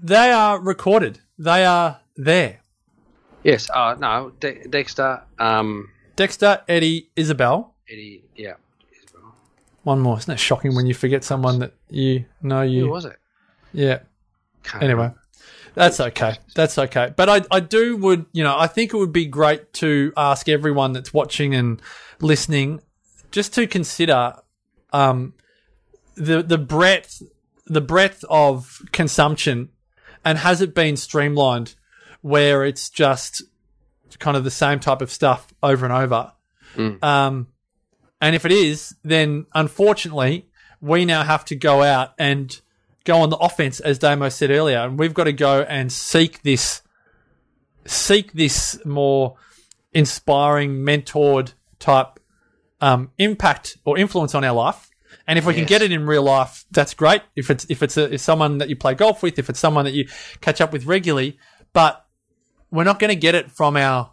They 0.02 0.30
are 0.30 0.58
recorded. 0.60 1.18
They 1.38 1.64
are 1.66 1.98
there. 2.16 2.60
yes, 3.42 3.68
uh, 3.74 3.96
no, 3.98 4.30
De- 4.40 4.66
Dexter, 4.68 5.22
um, 5.38 5.88
Dexter, 6.16 6.62
Eddie, 6.68 7.10
Isabel. 7.16 7.74
Eddie, 7.90 8.22
yeah. 8.36 8.54
Isabel. 9.04 9.34
One 9.82 10.00
more. 10.00 10.18
Isn't 10.18 10.30
that 10.32 10.38
shocking 10.40 10.74
when 10.76 10.86
you 10.86 10.94
forget 10.94 11.24
someone 11.24 11.58
that 11.58 11.72
you 11.90 12.24
know 12.42 12.62
you 12.62 12.80
Who 12.80 12.86
you? 12.86 12.92
was 12.92 13.04
it? 13.04 13.16
Yeah. 13.72 13.98
Can't 14.62 14.82
Anyway, 14.84 15.02
remember. 15.02 15.20
That's 15.76 16.00
okay. 16.00 16.36
That's 16.54 16.78
okay. 16.78 17.12
But 17.14 17.28
I, 17.28 17.42
I 17.50 17.60
do 17.60 17.96
would, 17.98 18.26
you 18.32 18.42
know, 18.42 18.56
I 18.58 18.66
think 18.66 18.92
it 18.92 18.96
would 18.96 19.12
be 19.12 19.26
great 19.26 19.72
to 19.74 20.12
ask 20.16 20.48
everyone 20.48 20.94
that's 20.94 21.12
watching 21.12 21.54
and 21.54 21.80
listening 22.20 22.80
just 23.30 23.54
to 23.54 23.66
consider 23.66 24.34
um, 24.92 25.34
the 26.14 26.42
the 26.42 26.58
breadth 26.58 27.22
the 27.66 27.80
breadth 27.80 28.24
of 28.30 28.80
consumption 28.92 29.68
and 30.24 30.38
has 30.38 30.62
it 30.62 30.74
been 30.74 30.96
streamlined 30.96 31.74
where 32.22 32.64
it's 32.64 32.88
just 32.88 33.42
kind 34.18 34.36
of 34.36 34.44
the 34.44 34.50
same 34.50 34.80
type 34.80 35.02
of 35.02 35.10
stuff 35.10 35.52
over 35.62 35.84
and 35.84 35.92
over. 35.92 36.32
Um, 37.04 37.48
and 38.20 38.34
if 38.34 38.44
it 38.44 38.52
is, 38.52 38.94
then 39.04 39.46
unfortunately, 39.54 40.48
we 40.80 41.04
now 41.04 41.22
have 41.22 41.44
to 41.46 41.56
go 41.56 41.82
out 41.82 42.14
and 42.18 42.58
go 43.06 43.20
on 43.20 43.30
the 43.30 43.36
offense, 43.36 43.80
as 43.80 43.98
Damo 43.98 44.28
said 44.28 44.50
earlier, 44.50 44.80
and 44.80 44.98
we've 44.98 45.14
got 45.14 45.24
to 45.24 45.32
go 45.32 45.62
and 45.62 45.90
seek 45.90 46.42
this, 46.42 46.82
seek 47.86 48.32
this 48.32 48.78
more 48.84 49.36
inspiring, 49.94 50.84
mentored 50.84 51.54
type 51.78 52.20
um, 52.82 53.10
impact 53.16 53.78
or 53.86 53.96
influence 53.96 54.34
on 54.34 54.44
our 54.44 54.54
life. 54.54 54.90
And 55.26 55.38
if 55.38 55.46
we 55.46 55.54
can 55.54 55.64
get 55.64 55.82
it 55.82 55.90
in 55.90 56.06
real 56.06 56.22
life, 56.22 56.64
that's 56.70 56.94
great. 56.94 57.22
If 57.34 57.50
it's 57.50 57.66
if 57.68 57.82
it's, 57.82 57.96
a, 57.96 58.14
if 58.14 58.20
someone 58.20 58.58
that 58.58 58.68
you 58.68 58.76
play 58.76 58.94
golf 58.94 59.22
with, 59.22 59.38
if 59.38 59.48
it's 59.48 59.58
someone 59.58 59.84
that 59.84 59.94
you 59.94 60.06
catch 60.40 60.60
up 60.60 60.72
with 60.72 60.84
regularly, 60.84 61.38
but 61.72 62.06
we're 62.70 62.84
not 62.84 62.98
going 62.98 63.08
to 63.08 63.16
get 63.16 63.34
it 63.34 63.50
from 63.50 63.76
our 63.76 64.12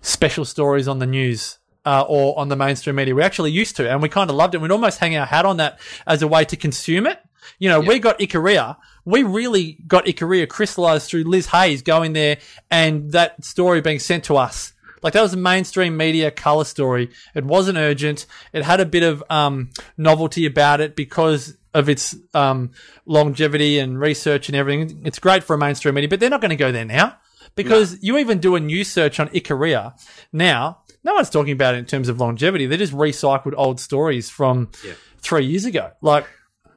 special 0.00 0.44
stories 0.44 0.86
on 0.86 0.98
the 0.98 1.06
news 1.06 1.58
uh, 1.84 2.04
or 2.06 2.38
on 2.38 2.48
the 2.48 2.56
mainstream 2.56 2.96
media. 2.96 3.14
We 3.14 3.22
actually 3.22 3.50
used 3.50 3.76
to, 3.76 3.90
and 3.90 4.00
we 4.02 4.08
kind 4.08 4.30
of 4.30 4.36
loved 4.36 4.54
it. 4.54 4.60
We'd 4.60 4.70
almost 4.70 5.00
hang 5.00 5.16
our 5.16 5.26
hat 5.26 5.44
on 5.44 5.56
that 5.56 5.80
as 6.06 6.22
a 6.22 6.28
way 6.28 6.44
to 6.44 6.56
consume 6.56 7.06
it. 7.06 7.20
You 7.58 7.68
know, 7.68 7.80
we 7.80 7.98
got 7.98 8.18
Ikaria. 8.18 8.76
We 9.04 9.22
really 9.22 9.78
got 9.86 10.06
Ikaria 10.06 10.48
crystallized 10.48 11.08
through 11.08 11.24
Liz 11.24 11.46
Hayes 11.46 11.82
going 11.82 12.12
there 12.12 12.38
and 12.70 13.12
that 13.12 13.44
story 13.44 13.80
being 13.80 13.98
sent 13.98 14.24
to 14.24 14.36
us. 14.36 14.72
Like 15.02 15.12
that 15.12 15.22
was 15.22 15.34
a 15.34 15.38
mainstream 15.38 15.96
media 15.96 16.30
color 16.30 16.64
story. 16.64 17.10
It 17.34 17.44
wasn't 17.44 17.76
urgent. 17.76 18.24
It 18.54 18.64
had 18.64 18.80
a 18.80 18.86
bit 18.86 19.02
of 19.02 19.22
um, 19.28 19.70
novelty 19.98 20.46
about 20.46 20.80
it 20.80 20.96
because 20.96 21.56
of 21.74 21.88
its 21.90 22.16
um, 22.32 22.70
longevity 23.04 23.78
and 23.78 24.00
research 24.00 24.48
and 24.48 24.56
everything. 24.56 25.02
It's 25.04 25.18
great 25.18 25.44
for 25.44 25.54
a 25.54 25.58
mainstream 25.58 25.94
media, 25.94 26.08
but 26.08 26.20
they're 26.20 26.30
not 26.30 26.40
going 26.40 26.50
to 26.50 26.56
go 26.56 26.72
there 26.72 26.86
now 26.86 27.18
because 27.54 28.02
you 28.02 28.16
even 28.18 28.38
do 28.38 28.54
a 28.56 28.60
new 28.60 28.84
search 28.84 29.20
on 29.20 29.28
Ikaria 29.28 29.92
now. 30.32 30.78
No 31.02 31.14
one's 31.14 31.28
talking 31.28 31.52
about 31.52 31.74
it 31.74 31.78
in 31.78 31.84
terms 31.84 32.08
of 32.08 32.18
longevity. 32.18 32.64
They 32.64 32.78
just 32.78 32.94
recycled 32.94 33.52
old 33.56 33.80
stories 33.80 34.30
from 34.30 34.70
three 35.18 35.44
years 35.44 35.66
ago. 35.66 35.90
Like, 36.00 36.26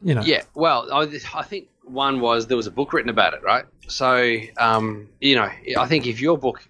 you 0.01 0.15
know, 0.15 0.21
Yeah, 0.21 0.43
well, 0.53 0.88
I, 0.91 1.01
I 1.33 1.43
think 1.43 1.67
one 1.83 2.19
was 2.19 2.47
there 2.47 2.57
was 2.57 2.67
a 2.67 2.71
book 2.71 2.93
written 2.93 3.10
about 3.10 3.33
it, 3.33 3.43
right? 3.43 3.65
So, 3.88 4.39
um, 4.57 5.10
you 5.21 5.36
know, 5.36 5.49
I 5.77 5.88
think 5.88 6.07
if 6.07 6.21
your 6.21 6.38
book 6.38 6.67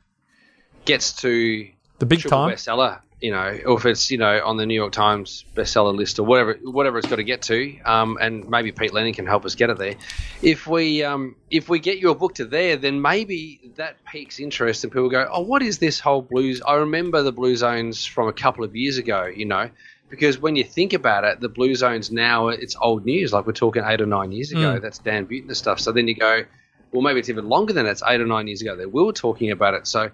gets 0.85 1.13
to 1.21 1.67
the 1.99 2.05
big 2.05 2.21
time. 2.21 2.51
bestseller, 2.51 3.01
you 3.21 3.31
know, 3.31 3.59
or 3.65 3.77
if 3.77 3.85
it's 3.85 4.11
you 4.11 4.17
know 4.17 4.41
on 4.45 4.57
the 4.57 4.65
New 4.65 4.75
York 4.75 4.91
Times 4.91 5.43
bestseller 5.55 5.95
list 5.95 6.19
or 6.19 6.23
whatever, 6.23 6.57
whatever 6.63 6.97
it's 6.97 7.07
got 7.07 7.15
to 7.17 7.23
get 7.23 7.41
to, 7.43 7.79
um, 7.81 8.17
and 8.21 8.47
maybe 8.47 8.71
Pete 8.71 8.93
Lennon 8.93 9.13
can 9.13 9.25
help 9.25 9.45
us 9.45 9.55
get 9.55 9.69
it 9.69 9.77
there. 9.77 9.95
If 10.41 10.67
we 10.67 11.03
um, 11.03 11.35
if 11.49 11.69
we 11.69 11.79
get 11.79 11.97
your 11.97 12.15
book 12.15 12.35
to 12.35 12.45
there, 12.45 12.77
then 12.77 13.01
maybe 13.01 13.71
that 13.75 14.03
piques 14.05 14.39
interest 14.39 14.83
and 14.83 14.93
people 14.93 15.09
go, 15.09 15.27
oh, 15.31 15.41
what 15.41 15.61
is 15.61 15.79
this 15.79 15.99
whole 15.99 16.21
blues? 16.21 16.61
I 16.65 16.75
remember 16.75 17.23
the 17.23 17.31
blue 17.31 17.55
zones 17.55 18.05
from 18.05 18.27
a 18.27 18.33
couple 18.33 18.63
of 18.63 18.75
years 18.75 18.97
ago, 18.97 19.25
you 19.25 19.45
know. 19.45 19.69
Because 20.09 20.39
when 20.39 20.55
you 20.55 20.63
think 20.63 20.93
about 20.93 21.23
it, 21.23 21.41
the 21.41 21.49
blue 21.49 21.75
zones 21.75 22.11
now 22.11 22.47
it's 22.47 22.75
old 22.81 23.05
news. 23.05 23.33
Like 23.33 23.45
we're 23.45 23.53
talking 23.53 23.83
eight 23.85 24.01
or 24.01 24.05
nine 24.05 24.31
years 24.31 24.51
ago. 24.51 24.75
Hmm. 24.75 24.81
That's 24.81 24.99
Dan 24.99 25.27
Buettner 25.27 25.55
stuff. 25.55 25.79
So 25.79 25.91
then 25.91 26.07
you 26.07 26.15
go, 26.15 26.43
well, 26.91 27.01
maybe 27.01 27.19
it's 27.19 27.29
even 27.29 27.49
longer 27.49 27.73
than 27.73 27.85
that. 27.85 27.91
It's 27.91 28.03
eight 28.07 28.21
or 28.21 28.25
nine 28.25 28.47
years 28.47 28.61
ago 28.61 28.75
that 28.75 28.91
we 28.91 29.03
were 29.03 29.13
talking 29.13 29.51
about 29.51 29.73
it. 29.73 29.85
So 29.85 30.09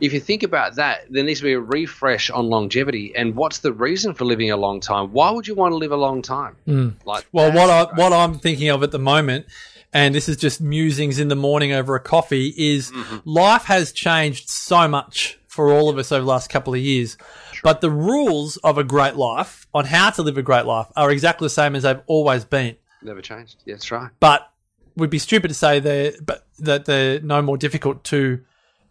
if 0.00 0.12
you 0.12 0.20
think 0.20 0.42
about 0.42 0.76
that, 0.76 1.02
there 1.10 1.22
needs 1.22 1.40
to 1.40 1.44
be 1.44 1.52
a 1.52 1.60
refresh 1.60 2.30
on 2.30 2.46
longevity 2.48 3.14
and 3.14 3.36
what's 3.36 3.58
the 3.58 3.72
reason 3.72 4.14
for 4.14 4.24
living 4.24 4.50
a 4.50 4.56
long 4.56 4.80
time? 4.80 5.12
Why 5.12 5.30
would 5.30 5.46
you 5.46 5.54
want 5.54 5.72
to 5.72 5.76
live 5.76 5.92
a 5.92 5.96
long 5.96 6.22
time? 6.22 6.56
Hmm. 6.64 6.88
Like, 7.04 7.26
Well, 7.30 7.52
what 7.52 7.70
I 7.70 7.94
what 7.94 8.12
I'm 8.12 8.38
thinking 8.38 8.68
of 8.70 8.82
at 8.82 8.90
the 8.90 8.98
moment 8.98 9.46
and 9.92 10.14
this 10.14 10.28
is 10.28 10.36
just 10.36 10.60
musings 10.60 11.18
in 11.18 11.28
the 11.28 11.36
morning 11.36 11.72
over 11.72 11.94
a 11.94 12.00
coffee, 12.00 12.54
is 12.56 12.90
mm-hmm. 12.90 13.18
life 13.24 13.64
has 13.64 13.92
changed 13.92 14.48
so 14.48 14.86
much 14.86 15.38
for 15.50 15.72
all 15.72 15.90
of 15.90 15.98
us 15.98 16.12
over 16.12 16.20
the 16.20 16.28
last 16.28 16.48
couple 16.48 16.72
of 16.72 16.80
years. 16.80 17.18
But 17.64 17.80
the 17.80 17.90
rules 17.90 18.56
of 18.58 18.78
a 18.78 18.84
great 18.84 19.16
life, 19.16 19.66
on 19.74 19.84
how 19.84 20.10
to 20.10 20.22
live 20.22 20.38
a 20.38 20.42
great 20.42 20.64
life, 20.64 20.86
are 20.94 21.10
exactly 21.10 21.46
the 21.46 21.50
same 21.50 21.74
as 21.74 21.82
they've 21.82 22.00
always 22.06 22.44
been. 22.44 22.76
Never 23.02 23.20
changed. 23.20 23.56
Yeah, 23.66 23.74
that's 23.74 23.90
right. 23.90 24.10
But 24.20 24.48
we'd 24.94 25.10
be 25.10 25.18
stupid 25.18 25.48
to 25.48 25.54
say 25.54 25.80
they're, 25.80 26.12
but, 26.24 26.46
that 26.60 26.84
they're 26.84 27.20
no 27.20 27.42
more 27.42 27.56
difficult 27.56 28.04
to 28.04 28.44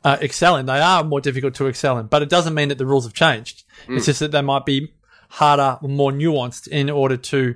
uh, 0.03 0.17
excel 0.19 0.57
in. 0.57 0.65
They 0.65 0.81
are 0.81 1.01
more 1.05 1.21
difficult 1.21 1.55
to 1.55 1.67
excel 1.67 1.97
in, 1.97 2.07
but 2.07 2.21
it 2.21 2.29
doesn't 2.29 2.53
mean 2.53 2.67
that 2.69 2.77
the 2.77 2.85
rules 2.85 3.05
have 3.05 3.13
changed. 3.13 3.63
It's 3.87 4.05
just 4.05 4.19
that 4.19 4.31
they 4.31 4.41
might 4.41 4.65
be 4.65 4.91
harder, 5.29 5.77
more 5.81 6.11
nuanced 6.11 6.67
in 6.67 6.89
order 6.89 7.15
to 7.15 7.55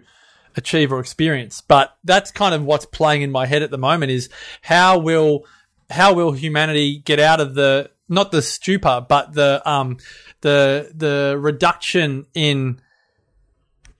achieve 0.55 0.93
or 0.93 1.01
experience. 1.01 1.59
But 1.59 1.97
that's 2.05 2.31
kind 2.31 2.55
of 2.55 2.63
what's 2.63 2.85
playing 2.85 3.21
in 3.21 3.31
my 3.31 3.47
head 3.47 3.63
at 3.63 3.71
the 3.71 3.77
moment 3.77 4.13
is 4.13 4.29
how 4.61 4.97
will 4.97 5.45
how 5.89 6.13
will 6.13 6.31
humanity 6.31 6.99
get 6.99 7.19
out 7.19 7.41
of 7.41 7.53
the 7.53 7.91
not 8.13 8.31
the 8.31 8.41
stupor, 8.41 9.05
but 9.07 9.33
the 9.33 9.61
um 9.69 9.97
the 10.41 10.91
the 10.95 11.37
reduction 11.39 12.25
in 12.33 12.81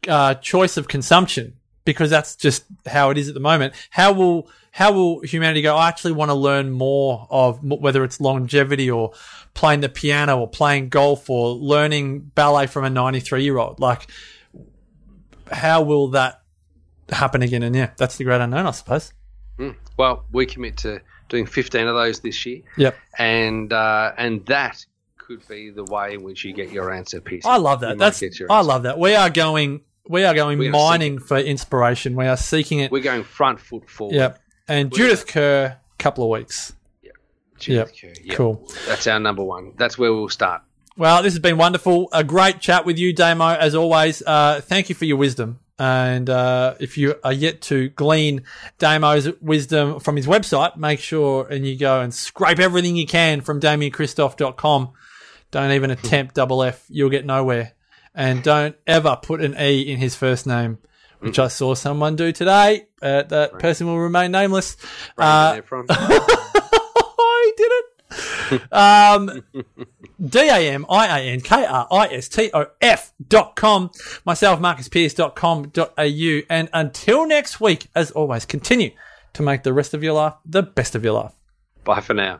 uh, 0.08 0.36
choice 0.36 0.78
of 0.78 0.88
consumption 0.88 1.56
because 1.86 2.10
that's 2.10 2.36
just 2.36 2.65
how 2.86 3.10
it 3.10 3.17
is 3.17 3.28
at 3.28 3.34
the 3.34 3.39
moment. 3.39 3.73
How 3.89 4.13
will 4.13 4.49
how 4.71 4.91
will 4.91 5.21
humanity 5.21 5.62
go? 5.62 5.76
I 5.76 5.88
actually 5.88 6.13
want 6.13 6.30
to 6.30 6.36
learn 6.36 6.71
more 6.71 7.28
of 7.30 7.63
whether 7.63 8.04
it's 8.04 8.19
longevity 8.19 8.89
or 8.89 9.13
playing 9.54 9.82
the 9.82 9.89
piano 9.89 10.39
or 10.39 10.47
playing 10.47 10.89
golf 10.89 11.30
or 11.30 11.52
learning 11.52 12.32
ballet 12.34 12.67
from 12.67 12.84
a 12.84 12.89
93 12.89 13.43
year 13.43 13.58
old. 13.58 13.80
Like, 13.80 14.08
how 15.52 15.84
will 15.84 16.10
that 16.10 16.41
happen 17.10 17.43
again? 17.43 17.62
And 17.62 17.76
yeah, 17.76 17.91
that's 17.97 18.17
the 18.17 18.23
great 18.23 18.41
unknown, 18.41 18.65
I 18.65 18.71
suppose. 18.71 19.13
Mm. 19.60 19.76
Well, 19.97 20.26
we 20.32 20.47
commit 20.47 20.78
to 20.78 21.02
doing 21.34 21.46
15 21.46 21.88
of 21.88 21.96
those 21.96 22.19
this 22.22 22.46
year, 22.46 22.62
Yep. 22.78 22.96
and 23.17 23.74
uh, 23.74 24.13
and 24.17 24.46
that 24.46 24.86
could 25.17 25.46
be 25.48 25.69
the 25.69 25.84
way 25.86 26.13
in 26.13 26.24
which 26.24 26.43
you 26.46 26.54
get 26.54 26.72
your 26.72 26.91
answer, 26.93 27.19
Pierce. 27.22 27.46
I 27.46 27.58
love 27.58 27.82
that. 27.82 27.98
That's 27.98 28.22
I 28.50 28.62
love 28.62 28.84
that. 28.84 28.98
We 29.00 29.15
are 29.15 29.30
going 29.30 29.82
we 30.08 30.24
are 30.24 30.34
going 30.34 30.69
mining 30.72 31.17
for 31.19 31.38
inspiration. 31.38 32.15
We 32.15 32.28
are 32.28 32.38
seeking 32.38 32.80
it. 32.80 32.91
We're 32.91 33.04
going 33.04 33.24
front 33.24 33.60
foot 33.60 33.89
forward. 33.89 34.15
Yep. 34.15 34.39
And 34.67 34.91
We're- 34.91 35.04
Judith 35.04 35.28
Kerr, 35.28 35.78
couple 35.98 36.24
of 36.26 36.30
weeks. 36.30 36.74
Judith 37.60 37.93
Yep. 38.04 38.15
Kerr, 38.15 38.22
yep. 38.24 38.36
Cool. 38.38 38.69
That's 38.88 39.08
our 39.08 39.19
number 39.19 39.43
one. 39.43 39.74
That's 39.78 39.98
where 39.98 40.12
we'll 40.13 40.28
start. 40.30 40.62
Well, 40.98 41.24
this 41.24 41.34
has 41.34 41.39
been 41.39 41.58
wonderful. 41.58 42.10
A 42.12 42.24
great 42.24 42.60
chat 42.60 42.86
with 42.86 43.00
you, 43.00 43.13
Damo, 43.13 43.48
as 43.56 43.74
always. 43.74 44.22
Uh, 44.26 44.60
thank 44.62 44.89
you 44.89 44.96
for 44.96 45.06
your 45.06 45.17
wisdom. 45.17 45.60
And 45.79 46.29
uh, 46.29 46.75
if 46.79 46.97
you 46.97 47.15
are 47.23 47.33
yet 47.33 47.62
to 47.63 47.89
glean 47.89 48.43
Damo's 48.77 49.29
wisdom 49.41 49.99
from 49.99 50.15
his 50.15 50.27
website, 50.27 50.77
make 50.77 50.99
sure 50.99 51.47
and 51.47 51.65
you 51.65 51.77
go 51.77 52.01
and 52.01 52.13
scrape 52.13 52.59
everything 52.59 52.95
you 52.95 53.07
can 53.07 53.41
from 53.41 53.59
DamianKristof.com. 53.59 54.91
Don't 55.51 55.71
even 55.71 55.91
attempt 55.91 56.36
double 56.36 56.63
F. 56.63 56.86
You'll 56.89 57.09
get 57.09 57.25
nowhere. 57.25 57.73
And 58.15 58.43
don't 58.43 58.75
ever 58.86 59.17
put 59.21 59.41
an 59.41 59.55
E 59.59 59.81
in 59.81 59.97
his 59.97 60.15
first 60.15 60.45
name, 60.45 60.77
which 61.19 61.39
I 61.39 61.47
saw 61.47 61.73
someone 61.73 62.15
do 62.15 62.31
today. 62.31 62.86
Uh, 63.01 63.23
that 63.23 63.57
person 63.59 63.88
will 63.88 63.99
remain 63.99 64.31
nameless. 64.31 64.77
Uh, 65.17 65.59
Brandon 65.62 65.63
Efron. 65.63 65.86
I 67.19 67.51
did 67.57 67.71
it. 67.71 67.86
Um, 68.71 69.43
D 70.25 70.39
A 70.39 70.71
M 70.71 70.86
I 70.89 71.19
A 71.19 71.23
N 71.23 71.41
K 71.41 71.65
R 71.65 71.88
I 71.91 72.07
S 72.07 72.29
T 72.29 72.49
O 72.53 72.67
F 72.81 73.13
dot 73.27 73.55
com. 73.55 73.91
Myself, 74.25 74.59
MarcusPearce 74.59 75.15
dot 75.15 75.36
com 75.36 75.69
dot 75.69 75.93
au. 75.97 76.41
And 76.49 76.69
until 76.73 77.27
next 77.27 77.59
week, 77.59 77.88
as 77.95 78.12
always, 78.12 78.45
continue 78.45 78.91
to 79.33 79.43
make 79.43 79.63
the 79.63 79.73
rest 79.73 79.93
of 79.93 80.03
your 80.03 80.13
life 80.13 80.33
the 80.45 80.63
best 80.63 80.95
of 80.95 81.03
your 81.03 81.13
life. 81.13 81.33
Bye 81.83 82.01
for 82.01 82.13
now. 82.13 82.39